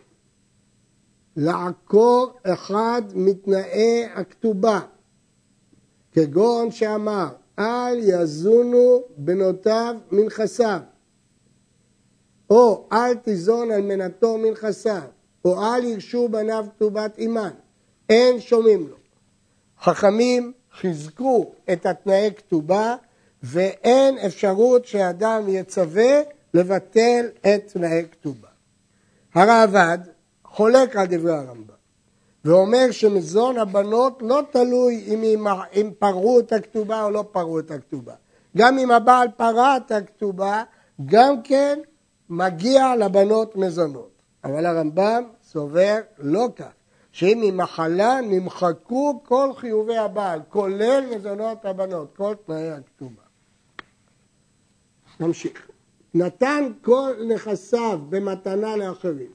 לעקור 1.36 2.32
אחד 2.42 3.02
מתנאי 3.14 4.04
הכתובה, 4.14 4.80
כגון 6.12 6.70
שאמר, 6.70 7.28
אל 7.58 7.98
יזונו 7.98 9.02
בנותיו 9.16 9.96
מנכסיו, 10.12 10.80
או 12.50 12.84
אל 12.92 13.14
תיזון 13.14 13.70
אלמנתו 13.70 14.38
מנכסיו, 14.38 15.02
או 15.44 15.62
אל 15.64 15.84
ירשו 15.84 16.28
בניו 16.28 16.66
כתובת 16.76 17.18
אימן, 17.18 17.50
אין 18.08 18.40
שומעים 18.40 18.88
לו. 18.88 18.96
חכמים 19.82 20.52
חיזקו 20.80 21.52
את 21.72 21.86
התנאי 21.86 22.30
כתובה 22.36 22.96
ואין 23.42 24.18
אפשרות 24.18 24.86
שאדם 24.86 25.48
יצווה 25.48 26.20
לבטל 26.54 27.26
את 27.40 27.72
תנאי 27.72 28.04
כתובה. 28.12 28.48
הרעב"ד 29.34 29.98
חולק 30.44 30.96
על 30.96 31.06
דברי 31.06 31.32
הרמב"ם 31.32 31.76
ואומר 32.44 32.90
שמזון 32.90 33.58
הבנות 33.58 34.18
לא 34.22 34.42
תלוי 34.50 35.04
אם, 35.06 35.46
אם 35.74 35.90
פרעו 35.98 36.40
את 36.40 36.52
הכתובה 36.52 37.02
או 37.02 37.10
לא 37.10 37.24
פרעו 37.32 37.58
את 37.58 37.70
הכתובה. 37.70 38.14
גם 38.56 38.78
אם 38.78 38.90
הבעל 38.90 39.28
פרע 39.36 39.76
את 39.76 39.90
הכתובה, 39.90 40.62
גם 41.06 41.42
כן 41.42 41.78
מגיע 42.30 42.96
לבנות 42.96 43.56
מזונות. 43.56 44.10
אבל 44.44 44.66
הרמב"ם 44.66 45.24
סובר 45.42 45.96
לא 46.18 46.46
כך, 46.56 46.72
שאם 47.12 47.42
היא 47.42 47.52
מחלה 47.52 48.20
נמחקו 48.22 49.20
כל 49.24 49.50
חיובי 49.56 49.96
הבעל, 49.96 50.40
כולל 50.48 51.04
מזונות 51.16 51.64
הבנות, 51.64 52.16
כל 52.16 52.34
תנאי 52.46 52.70
הכתובה. 52.70 53.22
נמשיך. 55.20 55.70
נתן 56.14 56.72
כל 56.82 57.12
נכסיו 57.34 58.00
במתנה 58.08 58.76
לאחרים. 58.76 59.32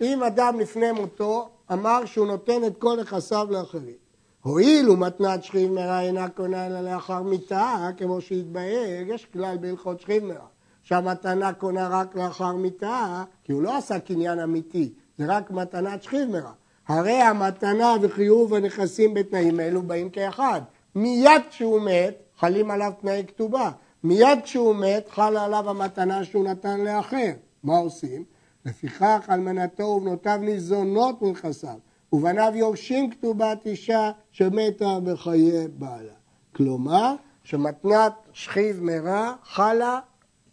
אם 0.00 0.22
אדם 0.22 0.60
לפני 0.60 0.92
מותו 0.92 1.50
אמר 1.72 2.04
שהוא 2.04 2.26
נותן 2.26 2.64
את 2.66 2.78
כל 2.78 3.00
נכסיו 3.00 3.48
לאחרים. 3.50 3.96
הואיל 4.42 4.90
ומתנת 4.90 5.44
שכיב 5.44 5.72
מרע 5.72 6.00
אינה 6.00 6.28
קונה 6.28 6.66
אלא 6.66 6.80
לאחר 6.80 7.22
מיתה, 7.22 7.88
כמו 7.96 8.20
שהתבהר, 8.20 9.02
יש 9.06 9.26
כלל 9.26 9.56
בהלכות 9.60 10.00
שכיב 10.00 10.24
מרע, 10.24 10.46
שהמתנה 10.90 11.52
קונה 11.52 11.88
רק 11.88 12.16
לאחר 12.16 12.52
מיתה, 12.52 13.24
כי 13.44 13.52
הוא 13.52 13.62
לא 13.62 13.76
עשה 13.76 13.98
קניין 13.98 14.40
אמיתי, 14.40 14.92
זה 15.18 15.24
רק 15.28 15.50
מתנת 15.50 16.02
שכיב 16.02 16.28
מרע. 16.30 16.52
הרי 16.88 17.12
המתנה 17.22 17.94
וחיוב 18.02 18.54
הנכסים 18.54 19.14
בתנאים 19.14 19.60
אלו 19.60 19.82
באים 19.82 20.10
כאחד. 20.10 20.60
מיד 20.94 21.42
כשהוא 21.50 21.80
מת, 21.80 22.14
חלים 22.38 22.70
עליו 22.70 22.92
תנאי 23.00 23.24
כתובה. 23.28 23.70
מיד 24.04 24.38
כשהוא 24.42 24.74
מת, 24.74 25.08
חלה 25.10 25.44
עליו 25.44 25.70
המתנה 25.70 26.24
שהוא 26.24 26.44
נתן 26.44 26.80
לאחר. 26.80 27.32
מה 27.62 27.78
עושים? 27.78 28.24
לפיכך 28.66 29.26
אלמנתו 29.30 29.82
ובנותיו 29.82 30.38
ניזונות 30.42 31.22
מנכסיו, 31.22 31.78
ובניו 32.12 32.52
יורשים 32.54 33.10
כתובת 33.10 33.66
אישה 33.66 34.10
שמתה 34.30 34.98
בחיי 35.04 35.68
בעלה. 35.68 36.14
כלומר, 36.56 37.14
שמתנת 37.44 38.12
שכיב 38.32 38.82
מרע 38.82 39.32
חלה 39.44 40.00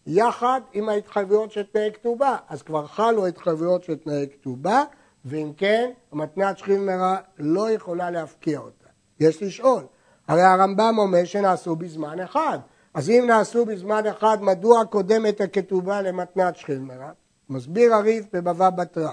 יחד 0.07 0.61
עם 0.73 0.89
ההתחייבויות 0.89 1.51
של 1.51 1.63
תנאי 1.63 1.91
כתובה. 1.93 2.37
אז 2.49 2.61
כבר 2.61 2.87
חלו 2.87 3.25
ההתחייבויות 3.25 3.83
של 3.83 3.95
תנאי 3.95 4.27
כתובה, 4.33 4.83
ואם 5.25 5.51
כן, 5.57 5.91
מתנת 6.13 6.57
שכיב 6.57 6.77
מרע 6.77 7.17
לא 7.37 7.71
יכולה 7.71 8.11
להפקיע 8.11 8.59
אותה. 8.59 8.87
יש 9.19 9.43
לשאול, 9.43 9.83
הרי 10.27 10.41
הרמב"ם 10.41 10.95
אומר 10.97 11.23
שנעשו 11.25 11.75
בזמן 11.75 12.19
אחד. 12.19 12.59
אז 12.93 13.09
אם 13.09 13.23
נעשו 13.27 13.65
בזמן 13.65 14.05
אחד, 14.05 14.37
מדוע 14.41 14.85
קודמת 14.85 15.41
הכתובה 15.41 16.01
למתנת 16.01 16.55
שכיב 16.55 16.79
מרע? 16.79 17.11
מסביר 17.49 17.93
הריף 17.93 18.25
בבבא 18.33 18.69
בתרא, 18.69 19.11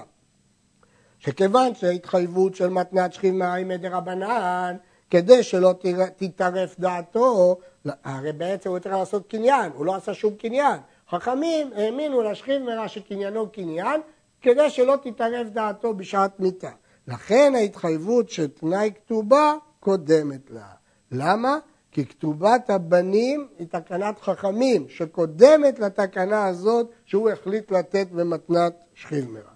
שכיוון 1.19 1.75
שההתחייבות 1.75 2.55
של 2.55 2.69
מתנת 2.69 3.13
שכיב 3.13 3.41
היא 3.41 3.65
מדרבנן, 3.65 4.75
כדי 5.09 5.43
שלא 5.43 5.73
תטרף 6.17 6.79
דעתו, 6.79 7.57
הרי 8.03 8.31
בעצם 8.31 8.69
הוא 8.69 8.79
צריך 8.79 8.95
לעשות 8.95 9.29
קניין, 9.29 9.71
הוא 9.75 9.85
לא 9.85 9.95
עשה 9.95 10.13
שום 10.13 10.35
קניין. 10.35 10.79
חכמים 11.09 11.69
האמינו 11.75 12.21
לשכיב 12.21 12.61
מרע 12.61 12.87
שקניינו 12.87 13.51
קניין, 13.51 14.01
כדי 14.41 14.69
שלא 14.69 14.95
תטרף 15.03 15.47
דעתו 15.47 15.93
בשעת 15.93 16.39
מיתה. 16.39 16.71
לכן 17.07 17.53
ההתחייבות 17.55 18.29
של 18.29 18.47
תנאי 18.47 18.91
כתובה 18.95 19.53
קודמת 19.79 20.49
לה. 20.49 20.67
למה? 21.11 21.57
כי 21.91 22.05
כתובת 22.05 22.69
הבנים 22.69 23.47
היא 23.59 23.67
תקנת 23.67 24.19
חכמים, 24.19 24.89
שקודמת 24.89 25.79
לתקנה 25.79 26.45
הזאת 26.45 26.89
שהוא 27.05 27.29
החליט 27.29 27.71
לתת 27.71 28.07
במתנת 28.11 28.73
שכיב 28.93 29.29
מרע. 29.29 29.51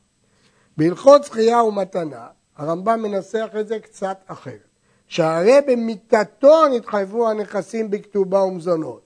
בהלכות 0.78 1.24
זכייה 1.24 1.64
ומתנה, 1.64 2.28
הרמב"ם 2.58 3.02
מנסח 3.02 3.50
את 3.60 3.68
זה 3.68 3.80
קצת 3.80 4.18
אחרת. 4.28 4.69
שהרי 5.10 5.62
במיתתו 5.68 6.68
נתחייבו 6.68 7.30
הנכסים 7.30 7.92
בכתובה 7.92 8.44
ומזונות, 8.44 9.02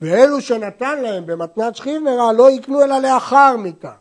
ואלו 0.00 0.40
שנתן 0.40 1.02
להם 1.02 1.26
במתנת 1.26 1.76
שכיב 1.76 2.02
מרע 2.02 2.32
לא 2.32 2.50
יקנו 2.50 2.84
אלא 2.84 2.98
לאחר 2.98 3.56
מיתה. 3.56 3.92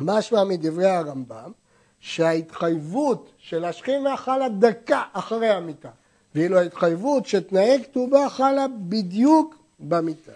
משמע 0.00 0.44
מדברי 0.44 0.90
הרמב"ם 0.90 1.52
שההתחייבות 2.00 3.32
של 3.38 3.64
השכיב 3.64 4.02
מרע 4.02 4.16
חלה 4.16 4.48
דקה 4.48 5.02
אחרי 5.12 5.48
המיתה. 5.48 5.88
ואילו 6.34 6.58
ההתחייבות 6.58 7.26
שתנאי 7.26 7.82
כתובה 7.84 8.28
חלה 8.28 8.66
בדיוק 8.88 9.54
במיטה. 9.80 10.32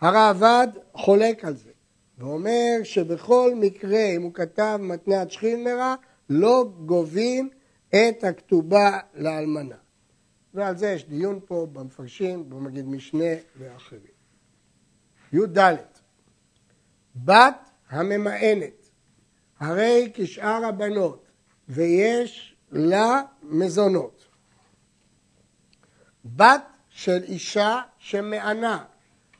הרעב"ד 0.00 0.68
חולק 0.94 1.44
על 1.44 1.54
זה 1.54 1.70
ואומר 2.18 2.76
שבכל 2.82 3.52
מקרה 3.56 4.04
אם 4.16 4.22
הוא 4.22 4.34
כתב 4.34 4.78
מתנת 4.80 5.30
שכינמרה 5.30 5.94
לא 6.30 6.64
גובים 6.86 7.48
את 7.88 8.24
הכתובה 8.24 8.98
לאלמנה. 9.14 9.76
ועל 10.54 10.76
זה 10.76 10.88
יש 10.90 11.04
דיון 11.04 11.40
פה 11.46 11.66
במפרשים, 11.72 12.50
במגיד 12.50 12.88
משנה 12.88 13.34
ואחרים. 13.58 14.18
י"ד 15.32 15.58
בת 17.16 17.70
הממאנת 17.88 18.88
הרי 19.60 20.10
כשאר 20.14 20.64
הבנות 20.64 21.28
ויש 21.68 22.56
לה 22.72 23.22
מזונות 23.42 24.24
בת 26.24 26.62
של 26.88 27.22
אישה 27.22 27.80
שמענה, 27.98 28.84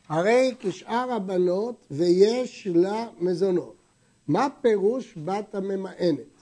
הרי 0.09 0.55
כשאר 0.61 1.13
הבנות 1.13 1.87
ויש 1.91 2.69
לה 2.75 3.07
מזונות. 3.19 3.77
מה 4.29 4.49
פירוש 4.61 5.19
בת 5.25 5.55
הממאנת? 5.55 6.38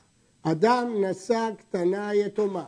אדם 0.53 1.05
נשא 1.05 1.51
קטנה 1.59 2.15
יתומה, 2.15 2.65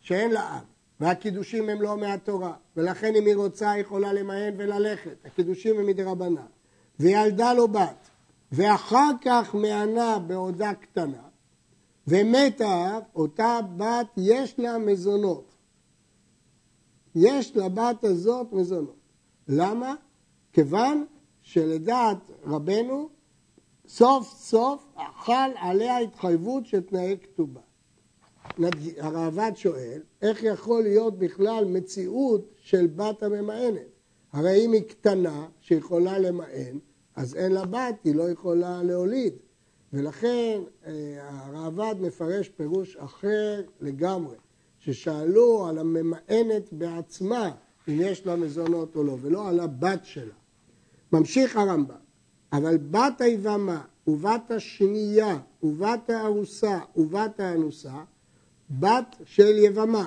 שאין 0.00 0.30
לה 0.30 0.58
אב, 0.58 0.64
והקידושים 1.00 1.68
הם 1.68 1.82
לא 1.82 1.96
מהתורה, 1.96 2.52
ולכן 2.76 3.14
אם 3.14 3.26
היא 3.26 3.36
רוצה 3.36 3.70
היא 3.70 3.80
יכולה 3.80 4.12
למהן 4.12 4.54
וללכת, 4.58 5.16
הקידושים 5.24 5.78
הם 5.78 5.86
מדרבנן, 5.86 6.46
וילדה 7.00 7.52
לו 7.52 7.68
בת, 7.68 8.08
ואחר 8.52 9.10
כך 9.24 9.54
מענה 9.54 10.18
בעודה 10.18 10.74
קטנה, 10.74 11.22
ומתה 12.06 12.98
אותה 13.14 13.60
בת 13.76 14.06
יש 14.16 14.58
לה 14.58 14.78
מזונות. 14.78 15.54
יש 17.14 17.56
לבת 17.56 18.04
הזאת 18.04 18.52
מזונות. 18.52 18.96
למה? 19.48 19.94
כיוון 20.52 21.06
שלדעת 21.42 22.30
רבנו 22.44 23.08
סוף 23.94 24.34
סוף 24.36 24.86
חל 25.24 25.50
עליה 25.56 25.98
התחייבות 25.98 26.66
של 26.66 26.80
תנאי 26.80 27.16
כתובה. 27.22 27.60
הראב"ד 28.98 29.52
שואל, 29.54 30.02
איך 30.22 30.42
יכול 30.42 30.82
להיות 30.82 31.18
בכלל 31.18 31.64
מציאות 31.64 32.54
של 32.56 32.86
בת 32.86 33.22
הממאנת? 33.22 33.86
הרי 34.32 34.64
אם 34.64 34.72
היא 34.72 34.82
קטנה 34.82 35.46
שיכולה 35.60 36.18
למאן, 36.18 36.78
אז 37.16 37.34
אין 37.34 37.52
לה 37.52 37.64
בת, 37.64 37.94
היא 38.04 38.14
לא 38.14 38.30
יכולה 38.30 38.82
להוליד. 38.82 39.34
ולכן 39.92 40.60
אה, 40.86 40.92
הראב"ד 41.28 41.94
מפרש 42.00 42.48
פירוש 42.48 42.96
אחר 42.96 43.62
לגמרי, 43.80 44.36
ששאלו 44.78 45.66
על 45.66 45.78
הממאנת 45.78 46.72
בעצמה, 46.72 47.50
אם 47.88 47.96
יש 48.00 48.26
לה 48.26 48.36
מזונות 48.36 48.96
או 48.96 49.04
לא, 49.04 49.16
ולא 49.20 49.48
על 49.48 49.60
הבת 49.60 50.04
שלה. 50.04 50.34
ממשיך 51.12 51.56
הרמב"ם, 51.56 52.01
אבל 52.52 52.76
בת 52.76 53.20
היבמה 53.20 53.80
ובת 54.06 54.50
השנייה 54.50 55.38
ובת 55.62 56.10
הארוסה 56.10 56.78
ובת 56.96 57.40
האנוסה, 57.40 57.94
בת 58.70 59.16
של 59.24 59.58
יבמה 59.58 60.06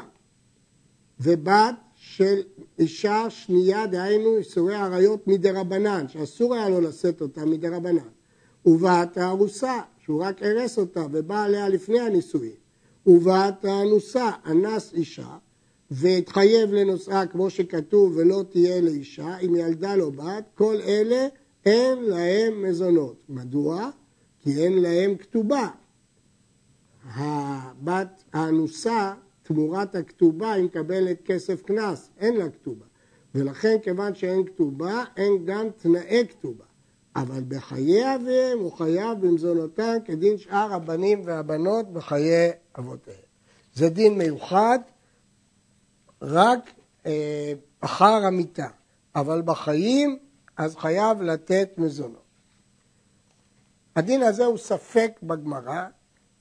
ובת 1.19 1.75
של 1.95 2.41
אישה 2.79 3.29
שנייה, 3.29 3.87
דהיינו 3.87 4.37
איסורי 4.37 4.75
עריות 4.75 5.27
מדרבנן, 5.27 6.07
שאסור 6.07 6.55
היה 6.55 6.69
לו 6.69 6.81
לשאת 6.81 7.21
אותה 7.21 7.45
מדרבנן, 7.45 8.07
ובת 8.65 9.17
הארוסה, 9.17 9.79
שהוא 10.03 10.23
רק 10.23 10.43
הרס 10.43 10.77
אותה 10.77 11.05
ובא 11.11 11.43
עליה 11.43 11.69
לפני 11.69 11.99
הנישואין, 11.99 12.51
ובת 13.07 13.65
האנוסה, 13.65 14.31
אנס 14.45 14.93
אישה, 14.93 15.37
והתחייב 15.91 16.73
לנושאה 16.73 17.25
כמו 17.25 17.49
שכתוב 17.49 18.13
ולא 18.15 18.43
תהיה 18.49 18.81
לאישה, 18.81 19.37
אם 19.37 19.55
ילדה 19.55 19.95
לו 19.95 20.11
בת, 20.11 20.43
כל 20.55 20.75
אלה 20.81 21.27
אין 21.65 22.03
להם 22.03 22.63
מזונות. 22.63 23.15
מדוע? 23.29 23.89
כי 24.39 24.63
אין 24.63 24.81
להם 24.81 25.15
כתובה. 25.17 25.67
הבת 27.13 28.23
האנוסה, 28.33 29.13
תמורת 29.43 29.95
הכתובה, 29.95 30.51
היא 30.51 30.63
מקבלת 30.63 31.21
כסף 31.25 31.61
קנס, 31.61 32.09
אין 32.17 32.37
לה 32.37 32.49
כתובה. 32.49 32.85
ולכן 33.35 33.77
כיוון 33.83 34.15
שאין 34.15 34.45
כתובה, 34.45 35.03
אין 35.17 35.45
גם 35.45 35.67
תנאי 35.77 36.27
כתובה. 36.29 36.63
אבל 37.15 37.43
בחיי 37.47 38.15
אביהם 38.15 38.59
הוא 38.59 38.71
חייב 38.71 39.21
במזונותם 39.21 39.97
כדין 40.05 40.37
שאר 40.37 40.73
הבנים 40.73 41.21
והבנות 41.25 41.93
בחיי 41.93 42.51
אבותיהם. 42.79 43.17
זה 43.73 43.89
דין 43.89 44.17
מיוחד 44.17 44.79
רק 46.21 46.69
אה, 47.05 47.53
אחר 47.79 48.25
המיטה, 48.25 48.67
אבל 49.15 49.41
בחיים 49.41 50.19
אז 50.57 50.75
חייב 50.75 51.21
לתת 51.21 51.69
מזונות. 51.77 52.25
הדין 53.95 54.23
הזה 54.23 54.45
הוא 54.45 54.57
ספק 54.57 55.11
בגמרא, 55.23 55.85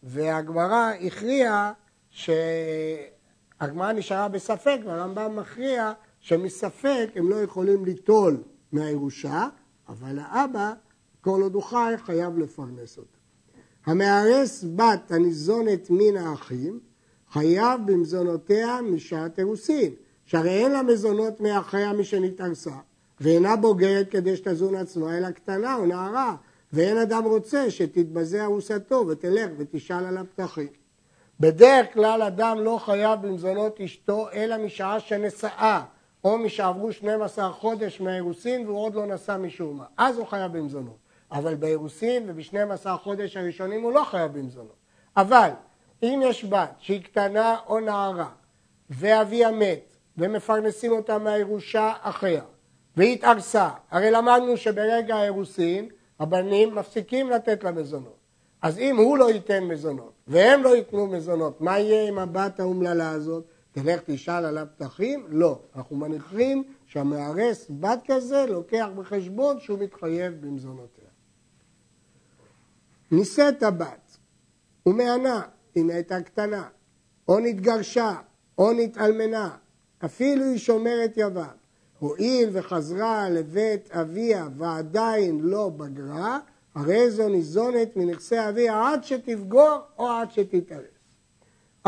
והגמרא 0.02 0.92
הכריעה 1.06 1.72
שהגמרא 2.10 3.92
נשארה 3.92 4.28
בספק, 4.28 4.78
והרמב"ם 4.84 5.36
מכריע 5.36 5.92
שמספק 6.20 7.08
הם 7.14 7.30
לא 7.30 7.36
יכולים 7.36 7.84
ליטול 7.84 8.42
מהירושה, 8.72 9.48
אבל 9.88 10.18
האבא, 10.22 10.72
כל 11.20 11.42
עוד 11.42 11.54
הוא 11.54 11.62
חי, 11.62 11.94
חייב 11.96 12.38
לפרנס 12.38 12.98
אותה. 12.98 13.18
המארס 13.86 14.64
בת 14.76 15.10
הניזונת 15.10 15.90
מן 15.90 16.16
האחים, 16.16 16.80
חייב 17.30 17.80
במזונותיה 17.86 18.82
משעת 18.82 19.38
אירוסין, 19.38 19.94
שהרי 20.24 20.50
אין 20.50 20.72
לה 20.72 20.82
מזונות 20.82 21.40
מאחיה 21.40 21.92
משנתארסה, 21.92 22.76
ואינה 23.20 23.56
בוגרת 23.56 24.10
כדי 24.10 24.36
שתזון 24.36 24.74
עצמה, 24.74 25.18
אלא 25.18 25.30
קטנה 25.30 25.76
או 25.76 25.86
נערה, 25.86 26.34
ואין 26.72 26.98
אדם 26.98 27.24
רוצה 27.24 27.70
שתתבזה 27.70 28.44
ארוסתו 28.44 29.04
ותלך 29.08 29.50
ותשאל 29.58 30.06
על 30.06 30.18
הפתחים. 30.18 30.68
בדרך 31.40 31.86
כלל 31.92 32.22
אדם 32.22 32.58
לא 32.60 32.78
חייב 32.84 33.22
במזונות 33.22 33.80
אשתו 33.80 34.28
אלא 34.32 34.56
משעה 34.56 35.00
שנשאה, 35.00 35.82
או 36.24 36.38
משעברו 36.38 36.92
12 36.92 37.52
חודש 37.52 38.00
מהאירוסין 38.00 38.66
והוא 38.66 38.78
עוד 38.78 38.94
לא 38.94 39.06
נשא 39.06 39.36
משום 39.40 39.76
מה. 39.76 39.84
אז 39.96 40.18
הוא 40.18 40.26
חייב 40.26 40.58
במזונות. 40.58 40.96
אבל 41.32 41.54
באירוסין 41.54 42.30
וב-12 42.30 42.88
חודש 43.02 43.36
הראשונים 43.36 43.82
הוא 43.82 43.92
לא 43.92 44.04
חייב 44.04 44.38
במזונות. 44.38 44.76
אבל 45.16 45.50
אם 46.02 46.20
יש 46.24 46.44
בת 46.44 46.70
שהיא 46.78 47.02
קטנה 47.02 47.56
או 47.66 47.80
נערה 47.80 48.28
ואביה 48.90 49.50
מת 49.50 49.96
ומפרנסים 50.18 50.92
אותה 50.92 51.18
מהירושה 51.18 51.92
אחיה 52.00 52.42
והיא 52.96 53.12
התארסה, 53.12 53.68
הרי 53.90 54.10
למדנו 54.10 54.56
שברגע 54.56 55.16
האירוסין 55.16 55.88
הבנים 56.20 56.74
מפסיקים 56.74 57.30
לתת 57.30 57.64
לה 57.64 57.70
מזונות. 57.70 58.16
אז 58.62 58.78
אם 58.78 58.96
הוא 58.96 59.18
לא 59.18 59.30
ייתן 59.30 59.64
מזונות 59.64 60.12
והם 60.26 60.62
לא 60.62 60.76
ייתנו 60.76 61.06
מזונות, 61.06 61.60
מה 61.60 61.78
יהיה 61.78 62.08
עם 62.08 62.18
הבת 62.18 62.60
האומללה 62.60 63.10
הזאת? 63.10 63.44
תלך 63.72 64.00
תשאל 64.06 64.44
על 64.44 64.58
הפתחים? 64.58 65.26
לא. 65.28 65.58
אנחנו 65.76 65.96
מניחים 65.96 66.64
שהמארס 66.86 67.66
בת 67.70 67.98
כזה 68.06 68.46
לוקח 68.48 68.86
בחשבון 68.96 69.60
שהוא 69.60 69.78
מתחייב 69.78 70.46
במזונותיה. 70.46 71.08
נישאת 73.10 73.62
הבת 73.62 74.16
ומענה 74.86 75.42
אם 75.76 75.90
הייתה 75.90 76.22
קטנה, 76.22 76.68
או 77.28 77.40
נתגרשה, 77.40 78.14
או 78.58 78.72
נתאלמנה, 78.72 79.56
אפילו 80.04 80.44
היא 80.44 80.58
שומרת 80.58 81.12
יבם, 81.16 81.56
הואיל 81.98 82.48
וחזרה 82.52 83.28
לבית 83.30 83.90
אביה 83.90 84.48
ועדיין 84.56 85.40
לא 85.40 85.68
בגרה, 85.68 86.38
הרי 86.74 87.10
זו 87.10 87.28
ניזונת 87.28 87.96
מנכסי 87.96 88.48
אביה 88.48 88.88
עד 88.88 89.04
שתבגור 89.04 89.78
או 89.98 90.08
עד 90.08 90.32
שתתארס. 90.32 90.84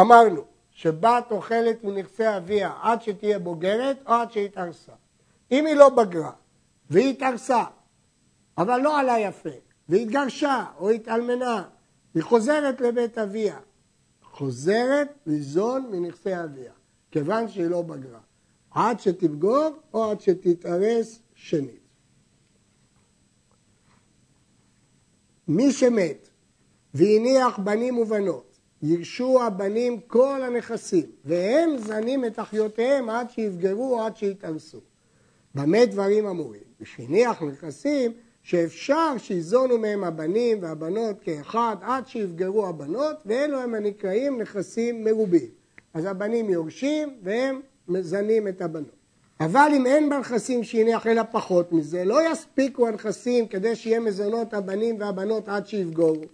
אמרנו 0.01 0.45
שבת 0.71 1.25
אוכלת 1.31 1.85
מנכסי 1.85 2.37
אביה 2.37 2.73
עד 2.83 3.03
שתהיה 3.03 3.39
בוגרת 3.39 3.97
או 4.07 4.13
עד 4.13 4.33
שהתארסה. 4.33 4.93
אם 5.53 5.67
היא 5.67 5.75
לא 5.75 5.89
בגרה 5.89 6.33
והיא 6.91 7.11
התארסה, 7.11 7.65
אבל 8.59 8.81
לא 8.81 8.99
עלה 8.99 9.19
יפה, 9.19 9.51
והתגרשה 9.89 10.65
או 10.79 10.91
התאלמנה, 10.91 11.63
היא 12.15 12.23
חוזרת 12.23 12.81
לבית 12.81 13.19
אביה, 13.19 13.59
חוזרת 14.23 15.09
ליזון 15.27 15.87
מנכסי 15.91 16.45
אביה, 16.45 16.73
כיוון 17.11 17.49
שהיא 17.49 17.67
לא 17.67 17.83
בגרה. 17.83 18.26
עד 18.77 19.01
שתבגור 19.01 19.69
או 19.95 20.11
עד 20.11 20.21
שתתארס 20.21 21.19
שנית. 21.35 21.81
מי 25.49 25.73
שמת 25.73 26.29
והניח 26.95 27.59
בנים 27.59 27.99
ובנות, 27.99 28.59
ירשו 28.83 29.43
הבנים 29.43 30.01
כל 30.07 30.43
הנכסים, 30.43 31.07
והם 31.25 31.79
זנים 31.79 32.25
את 32.25 32.39
אחיותיהם 32.39 33.11
עד 33.11 33.31
שיבגרו 33.31 33.95
או 33.95 34.05
עד 34.05 34.17
שיתארסו. 34.17 34.81
במה 35.55 35.87
דברים 35.87 36.27
אמורים? 36.27 36.63
ושהניח 36.81 37.43
נכסים 37.43 38.13
שאפשר 38.43 39.15
שיזונו 39.19 39.79
מהם 39.79 40.05
הבנים 40.05 40.59
והבנות 40.63 41.17
כאחד 41.21 41.77
עד 41.81 42.09
שיבגרו 42.09 42.67
הבנות, 42.67 43.17
ואלו 43.27 43.61
הם 43.61 43.75
הנקראים 43.75 44.41
נכסים 44.41 45.05
מרובים. 45.05 45.51
אז 45.95 46.05
הבנים 46.05 46.51
יורשים 46.51 47.19
והם 47.23 47.61
מזנים 47.89 48.49
את 48.49 48.63
הבנות. 48.63 48.97
אבל 49.41 49.71
אם 49.77 49.87
אין 49.87 50.11
בנכסים 50.11 50.65
שהניח 50.65 51.07
אלא 51.07 51.23
פחות 51.31 51.73
מזה, 51.73 52.05
לא 52.05 52.33
יספיקו 52.33 52.89
הנכסים 52.89 53.49
כדי 53.49 53.77
שיהיה 53.77 54.01
מזונות 54.01 54.55
הבנים 54.55 55.01
והבנות 55.01 55.49
עד 55.49 55.67
שיבגורו. 55.67 56.25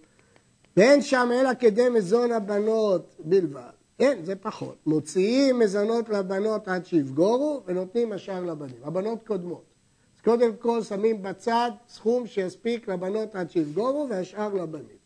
ואין 0.77 1.01
שם 1.01 1.29
אלא 1.33 1.49
כדי 1.59 1.89
מזון 1.89 2.31
הבנות 2.31 3.15
בלבד. 3.19 3.69
אין, 3.99 4.25
זה 4.25 4.35
פחות. 4.35 4.75
מוציאים 4.85 5.59
מזונות 5.59 6.09
לבנות 6.09 6.67
עד 6.67 6.85
שיבגורו 6.85 7.61
ונותנים 7.65 8.11
השאר 8.11 8.43
לבנים. 8.43 8.77
הבנות 8.83 9.27
קודמות. 9.27 9.63
אז 10.15 10.21
קודם 10.21 10.55
כל 10.55 10.81
שמים 10.81 11.23
בצד 11.23 11.71
סכום 11.89 12.27
שיספיק 12.27 12.89
לבנות 12.89 13.35
עד 13.35 13.51
שיבגורו 13.51 14.07
והשאר 14.09 14.53
לבנים. 14.53 15.02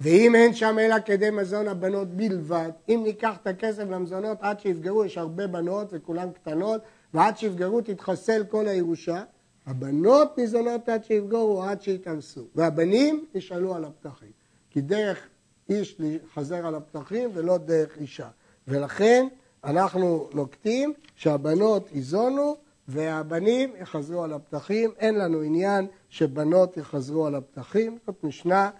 ואם 0.00 0.34
אין 0.34 0.54
שם 0.54 0.76
אלא 0.78 0.96
כדי 1.04 1.30
מזון 1.30 1.68
הבנות 1.68 2.08
בלבד, 2.08 2.70
אם 2.88 3.00
ניקח 3.04 3.36
את 3.42 3.46
הכסף 3.46 3.84
למזונות 3.90 4.38
עד 4.40 4.60
שיפגעו, 4.60 5.04
יש 5.04 5.18
הרבה 5.18 5.46
בנות 5.46 5.88
וכולן 5.92 6.30
קטנות, 6.32 6.80
ועד 7.14 7.38
שיפגרו 7.38 7.80
תתחסל 7.80 8.44
כל 8.48 8.68
הירושה, 8.68 9.22
הבנות 9.66 10.38
ניזונות 10.38 10.88
עד 10.88 11.04
שיפגרו, 11.04 11.62
עד 11.62 11.82
שיתארסו, 11.82 12.44
והבנים 12.54 13.24
ישאלו 13.34 13.74
על 13.74 13.84
הפתחים. 13.84 14.30
כי 14.70 14.80
דרך 14.80 15.28
איש 15.68 15.96
חזר 16.34 16.66
על 16.66 16.74
הפתחים 16.74 17.30
ולא 17.34 17.58
דרך 17.58 17.96
אישה. 17.98 18.28
ולכן 18.68 19.26
אנחנו 19.64 20.28
נוקטים 20.34 20.92
שהבנות 21.16 21.88
ייזונו 21.92 22.56
והבנים 22.88 23.72
יחזרו 23.80 24.24
על 24.24 24.32
הפתחים. 24.32 24.90
אין 24.98 25.14
לנו 25.14 25.40
עניין 25.40 25.86
שבנות 26.08 26.76
יחזרו 26.76 27.26
על 27.26 27.34
הפתחים. 27.34 27.98
זאת 28.06 28.24
משנה, 28.24 28.70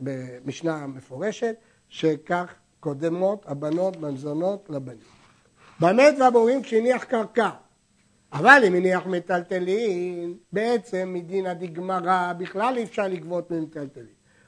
במשנה 0.00 0.86
מפורשת, 0.86 1.54
שכך 1.88 2.54
קודמות 2.80 3.44
הבנות 3.48 3.96
מנזונות 4.00 4.70
לבנים. 4.70 4.98
במת 5.80 6.14
והבורים 6.20 6.62
כשהניח 6.62 7.04
קרקע, 7.04 7.50
אבל 8.32 8.62
אם 8.66 8.74
הניח 8.74 9.06
מטלטלין, 9.06 10.34
בעצם 10.52 11.10
מדין 11.12 11.46
הדגמרא 11.46 12.32
בכלל 12.38 12.74
אי 12.76 12.84
אפשר 12.84 13.08
לגבות 13.08 13.50
ממטלטלין. 13.50 14.06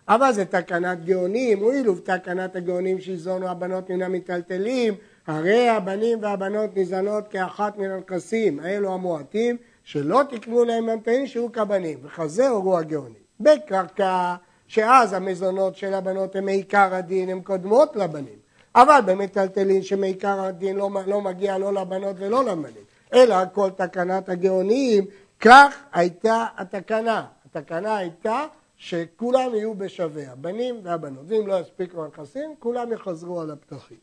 אבל 0.09 0.33
זה 0.33 0.44
תקנת 0.44 1.05
גאונים, 1.05 1.59
הואיל 1.59 1.88
ובתקנת 1.88 2.57
הגאונים 2.57 3.01
שיזונו 3.01 3.49
הבנות 3.49 3.90
מן 3.90 4.03
המטלטלים, 4.03 4.94
הרי 5.27 5.68
הבנים 5.68 6.18
והבנות 6.23 6.77
ניזונות 6.77 7.29
כאחת 7.29 7.79
מן 7.79 7.90
הנכסים, 7.90 8.61
האלו 8.61 8.94
המועטים, 8.94 9.57
שלא 9.85 10.20
תקנו 10.31 10.64
להם 10.64 10.87
ממתנים 10.87 11.27
שהוא 11.27 11.51
כבנים, 11.51 11.99
וכזה 12.03 12.49
הורו 12.49 12.79
הגאונים. 12.79 13.23
בקרקע, 13.40 14.35
שאז 14.66 15.12
המזונות 15.12 15.77
של 15.77 15.94
הבנות 15.94 16.37
הם 16.37 16.44
מעיקר 16.44 16.94
הדין, 16.94 17.29
הן 17.29 17.40
קודמות 17.40 17.97
לבנים. 17.97 18.38
אבל 18.75 19.01
במטלטלין 19.07 19.83
שמעיקר 19.83 20.40
הדין 20.40 20.77
לא, 20.77 20.90
לא 21.07 21.20
מגיע 21.20 21.59
לא 21.59 21.73
לבנות 21.73 22.16
ולא 22.18 22.44
לבנים, 22.44 22.85
אלא 23.14 23.37
כל 23.53 23.70
תקנת 23.70 24.29
הגאונים, 24.29 25.05
כך 25.40 25.77
הייתה 25.92 26.47
התקנה. 26.57 27.27
התקנה 27.47 27.97
הייתה 27.97 28.47
שכולם 28.77 29.55
יהיו 29.55 29.75
בשווה, 29.75 30.33
הבנים 30.33 30.81
והבנות. 30.83 31.25
ואם 31.27 31.47
לא 31.47 31.61
יספיקו 31.61 32.05
הנכסים, 32.05 32.55
כולם 32.59 32.92
יחזרו 32.92 33.40
על 33.40 33.51
הפתחים. 33.51 33.97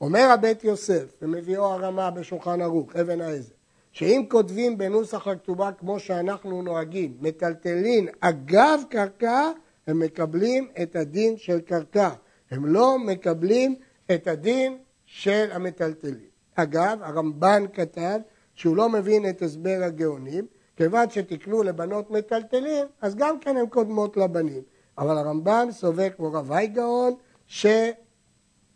אומר 0.00 0.30
הבית 0.30 0.64
יוסף, 0.64 1.14
ומביאו 1.22 1.64
הרמה 1.64 2.10
בשולחן 2.10 2.60
ערוך, 2.60 2.96
אבן 2.96 3.20
העזר, 3.20 3.54
שאם 3.98 4.24
כותבים 4.28 4.78
בנוסח 4.78 5.28
הכתובה 5.28 5.72
כמו 5.72 6.00
שאנחנו 6.00 6.62
נוהגים, 6.62 7.16
מטלטלין 7.20 8.08
אגב 8.20 8.80
קרקע, 8.90 9.50
הם 9.86 9.98
מקבלים 9.98 10.68
את 10.82 10.96
הדין 10.96 11.36
של 11.36 11.60
קרקע. 11.60 12.10
הם 12.50 12.66
לא 12.66 12.98
מקבלים 12.98 13.74
את 14.14 14.26
הדין 14.26 14.78
של 15.04 15.48
המטלטלין. 15.52 16.28
אגב, 16.54 16.98
הרמב"ן 17.02 17.64
כתב 17.72 18.18
שהוא 18.54 18.76
לא 18.76 18.88
מבין 18.88 19.28
את 19.28 19.42
הסבר 19.42 19.80
הגאונים, 19.82 20.46
כיוון 20.76 21.10
שתקנו 21.10 21.62
לבנות 21.62 22.10
מטלטלים, 22.10 22.86
אז 23.00 23.14
גם 23.14 23.40
כן 23.40 23.56
הן 23.56 23.66
קודמות 23.66 24.16
לבנים. 24.16 24.62
אבל 24.98 25.18
הרמב"ם 25.18 25.68
סובר 25.70 26.08
כמו 26.16 26.32
רב 26.32 26.52
הייגאון, 26.52 27.14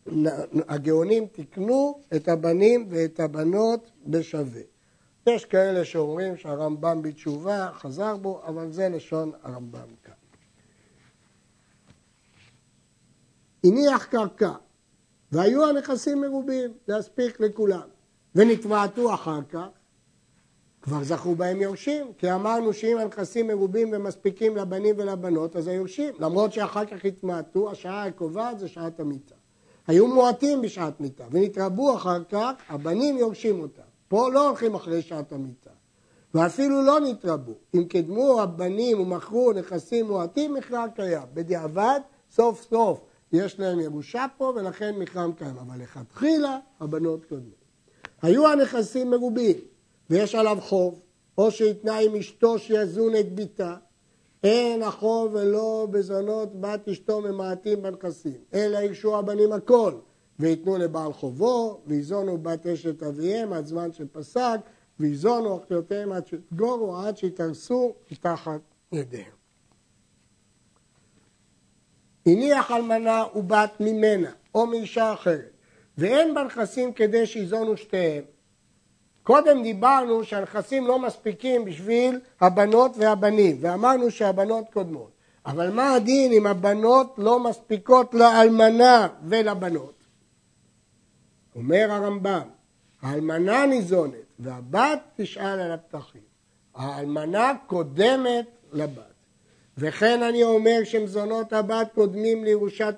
שהגאונים 0.07 1.27
תקנו 1.33 2.01
את 2.17 2.29
הבנים 2.29 2.87
ואת 2.91 3.21
הבנות 3.21 3.91
בשווה. 4.07 4.72
יש 5.27 5.45
כאלה 5.45 5.85
שאומרים 5.85 6.37
שהרמב"ם 6.37 7.03
בתשובה 7.03 7.69
חזר 7.75 8.17
בו, 8.17 8.43
אבל 8.47 8.73
זה 8.73 8.89
לשון 8.89 9.33
הרמב"ם 9.43 9.89
כאן. 10.03 10.13
הניח 13.65 14.05
קרקע, 14.05 14.53
והיו 15.33 15.69
הנכסים 15.69 16.21
מרובים, 16.21 16.73
להספיק 16.89 17.41
לכולם, 17.41 17.89
ונתבעתו 18.35 19.15
אחר 19.15 19.41
כך, 19.49 19.69
כבר 20.83 21.05
זכו 21.05 21.35
בהם 21.35 21.61
יורשים, 21.61 22.13
כי 22.19 22.33
אמרנו 22.33 22.73
שאם 22.73 22.99
הנכסים 22.99 23.47
מרובים 23.47 23.91
ומספיקים 23.93 24.57
לבנים 24.57 24.95
ולבנות, 24.99 25.57
אז 25.57 25.69
היורשים, 25.69 26.15
למרות 26.19 26.53
שאחר 26.53 26.85
כך 26.85 27.05
התמעטו, 27.05 27.71
השעה 27.71 28.07
הקובעת 28.07 28.59
זה 28.59 28.69
שעת 28.69 29.01
המיטה. 29.01 29.35
היו 29.87 30.07
מועטים 30.07 30.63
בשעת 30.63 31.01
מיטה, 31.01 31.25
ונתרבו 31.31 31.97
אחר 31.97 32.25
כך, 32.25 32.53
הבנים 32.69 33.19
יורשים 33.19 33.61
אותם. 33.61 33.92
פה 34.13 34.31
לא 34.31 34.49
הולכים 34.49 34.75
אחרי 34.75 35.03
שעת 35.03 35.33
המיטה. 35.33 35.71
ואפילו 36.35 36.83
לא 36.83 37.01
נתרבו. 37.01 37.53
אם 37.75 37.85
קדמו 37.85 38.41
הבנים 38.41 39.01
ומכרו 39.01 39.53
נכסים 39.53 40.07
מועטים, 40.07 40.55
מכרם 40.55 40.89
קיים. 40.95 41.23
בדיעבד, 41.35 42.01
סוף 42.31 42.67
סוף 42.71 43.01
יש 43.33 43.59
להם 43.59 43.81
ירושה 43.81 44.27
פה, 44.37 44.53
ולכן 44.57 44.95
מכרם 44.99 45.33
קיים. 45.33 45.57
אבל 45.59 45.83
לכתחילה, 45.83 46.59
הבנות 46.81 47.25
קודמות. 47.25 47.65
היו 48.23 48.49
הנכסים 48.49 49.11
מרובים, 49.11 49.57
ויש 50.11 50.35
עליו 50.35 50.59
חוב, 50.61 51.01
או 51.39 51.51
שהתנה 51.51 51.99
עם 51.99 52.17
אשתו 52.17 52.59
שיזון 52.59 53.17
את 53.17 53.35
ביתה, 53.35 53.77
אין 54.45 54.83
החוב 54.83 55.35
ולא 55.35 55.87
בזונות 55.91 56.61
בת 56.61 56.89
אשתו 56.89 57.21
ממעטים 57.21 57.83
בנכסים, 57.83 58.39
אלא 58.55 58.79
ירשו 58.79 59.19
הבנים 59.19 59.53
הכל, 59.53 59.93
ויתנו 60.39 60.79
לבעל 60.79 61.13
חובו, 61.13 61.81
ויזונו 61.87 62.39
בת 62.39 62.67
אשת 62.67 63.03
אביהם 63.03 63.53
עד 63.53 63.67
זמן 63.67 63.93
שפסק, 63.93 64.61
ויזונו 65.01 65.57
אחיותיהם 65.57 66.13
עד 66.13 66.27
שתגורו, 66.27 66.97
עד 66.97 67.17
שיתרסו 67.17 67.93
מתחת 68.11 68.61
ידיהם. 68.93 69.33
הניח 72.27 72.71
אלמנה 72.71 73.25
ובת 73.35 73.71
ממנה, 73.81 74.31
או 74.55 74.67
מאישה 74.67 75.13
אחרת, 75.13 75.51
ואין 75.99 76.35
בנכסים 76.35 76.93
כדי 76.93 77.27
שיזונו 77.27 77.77
שתיהם, 77.77 78.25
קודם 79.23 79.63
דיברנו 79.63 80.25
שהנכסים 80.25 80.87
לא 80.87 80.99
מספיקים 80.99 81.65
בשביל 81.65 82.21
הבנות 82.41 82.93
והבנים, 82.97 83.57
ואמרנו 83.61 84.11
שהבנות 84.11 84.65
קודמות. 84.73 85.11
אבל 85.47 85.71
מה 85.71 85.95
הדין 85.95 86.33
אם 86.33 86.47
הבנות 86.47 87.15
לא 87.19 87.39
מספיקות 87.39 88.15
לאלמנה 88.15 89.09
ולבנות? 89.25 90.02
אומר 91.57 91.87
הרמב"ם, 91.91 92.49
האלמנה 93.03 93.67
ניזונת 93.67 94.15
והבת 94.39 95.01
תשאל 95.17 95.61
על 95.61 95.73
הפתחים. 95.73 96.23
האלמנה 96.75 97.53
קודמת 97.67 98.47
לבת. 98.73 99.13
וכן 99.79 100.23
אני 100.23 100.43
אומר 100.43 100.85
שמזונות 100.85 101.53
הבת 101.53 101.89
קודמים 101.95 102.45
לירושת 102.45 102.95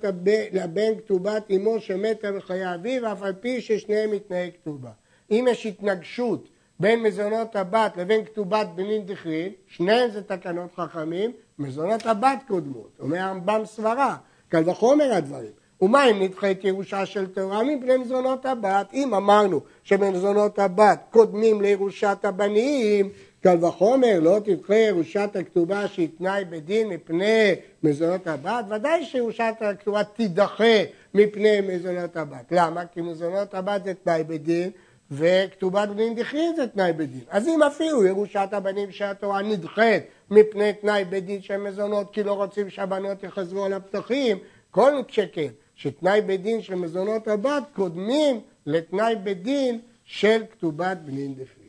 הבן 0.61 0.99
כתובת 0.99 1.51
אמו 1.51 1.81
שמתה 1.81 2.33
בחיי 2.33 2.75
אביו, 2.75 3.13
אף 3.13 3.23
על 3.23 3.33
פי 3.33 3.61
ששניהם 3.61 4.11
מתנהג 4.11 4.51
כתובה. 4.63 4.91
אם 5.31 5.47
יש 5.51 5.67
התנגשות 5.67 6.49
בין 6.81 7.03
מזונות 7.03 7.57
הבת 7.57 7.97
לבין 7.97 8.25
כתובת 8.25 8.67
בנין 8.75 9.07
דכרין, 9.07 9.53
שניהם 9.67 10.11
זה 10.11 10.23
תקנות 10.23 10.75
חכמים, 10.75 11.33
מזונות 11.59 12.07
הבת 12.07 12.39
קודמות. 12.49 12.91
אומר 13.01 13.19
הרמב"ם 13.19 13.63
סברה, 13.65 14.17
קל 14.49 14.71
וחומר 14.71 15.13
הדברים. 15.13 15.53
ומה 15.81 16.11
אם 16.11 16.23
נדחית 16.23 16.65
ירושה 16.65 17.07
של 17.07 17.27
תורה 17.27 17.63
מפני 17.63 17.97
מזונות 17.97 18.47
הבת? 18.47 18.87
אם 18.95 19.15
אמרנו 19.15 19.61
שמזונות 19.83 20.59
הבת 20.59 21.01
קודמים 21.11 21.61
לירושת 21.61 22.19
הבנים, 22.23 23.11
קל 23.43 23.65
וחומר 23.65 24.21
לא 24.21 24.39
תדחה 24.45 24.77
ירושת 24.77 25.31
הכתובה 25.41 25.89
שהיא 25.89 26.09
תנאי 26.19 26.45
בדין 26.45 26.89
מפני 26.89 27.55
מזונות 27.83 28.27
הבת, 28.27 28.65
ודאי 28.71 29.05
שירושת 29.05 29.55
הכתובה 29.61 30.05
תידחה 30.05 30.83
מפני 31.15 31.61
מזונות 31.61 32.17
הבת. 32.17 32.45
למה? 32.51 32.87
כי 32.87 33.01
מזונות 33.01 33.55
הבת 33.55 33.85
זה 33.85 33.95
תנאי 33.95 34.25
בדין 34.25 34.71
וכתובת 35.11 35.89
בנים 35.89 36.15
דחרין 36.15 36.57
זה 36.57 36.67
תנאי 36.67 36.93
בדין. 36.93 37.21
אז 37.29 37.49
אם 37.49 37.63
אפילו 37.63 38.05
ירושת 38.05 38.49
הבנים 38.53 38.93
שהתורה 38.93 39.43
נדחית 39.43 40.03
מפני 40.31 40.73
תנאי 40.73 41.05
בדין 41.05 41.43
של 41.43 41.57
מזונות 41.57 42.13
כי 42.13 42.23
לא 42.23 42.33
רוצים 42.33 42.71
שהבנות 42.71 43.23
יחזרו 43.23 43.65
על 43.65 43.73
הפתחים, 43.73 44.39
כל 44.71 44.93
שכן 45.09 45.49
שתנאי 45.75 46.21
בדין 46.21 46.63
של 46.63 46.75
מזונות 46.75 47.29
הבת 47.29 47.63
קודמים 47.75 48.41
לתנאי 48.67 49.15
בדין 49.25 49.81
של 50.05 50.43
כתובת 50.53 50.97
בנים 51.05 51.35
דחרין. 51.35 51.65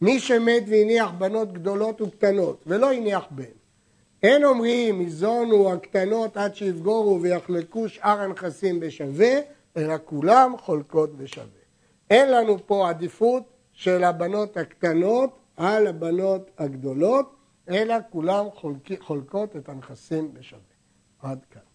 מי 0.00 0.20
שמת 0.20 0.62
והניח 0.66 1.10
בנות 1.10 1.52
גדולות 1.52 2.00
וקטנות 2.00 2.62
ולא 2.66 2.92
הניח 2.92 3.24
בן, 3.30 3.44
אין 4.22 4.44
אומרים 4.44 5.00
יזונו 5.00 5.72
הקטנות 5.72 6.36
עד 6.36 6.54
שיפגורו 6.54 7.22
ויחלקו 7.22 7.88
שאר 7.88 8.20
הנכסים 8.20 8.80
בשווה, 8.80 9.34
אלא 9.76 9.94
כולם 10.04 10.52
חולקות 10.58 11.16
בשווה. 11.16 11.60
אין 12.10 12.30
לנו 12.30 12.66
פה 12.66 12.88
עדיפות 12.88 13.42
של 13.72 14.04
הבנות 14.04 14.56
הקטנות 14.56 15.30
על 15.56 15.86
הבנות 15.86 16.50
הגדולות, 16.58 17.34
אלא 17.68 17.94
כולם 18.10 18.46
חולק, 18.54 19.00
חולקות 19.00 19.56
את 19.56 19.68
הנכסים 19.68 20.34
בשווה. 20.34 20.60
עד 21.22 21.38
כאן. 21.50 21.65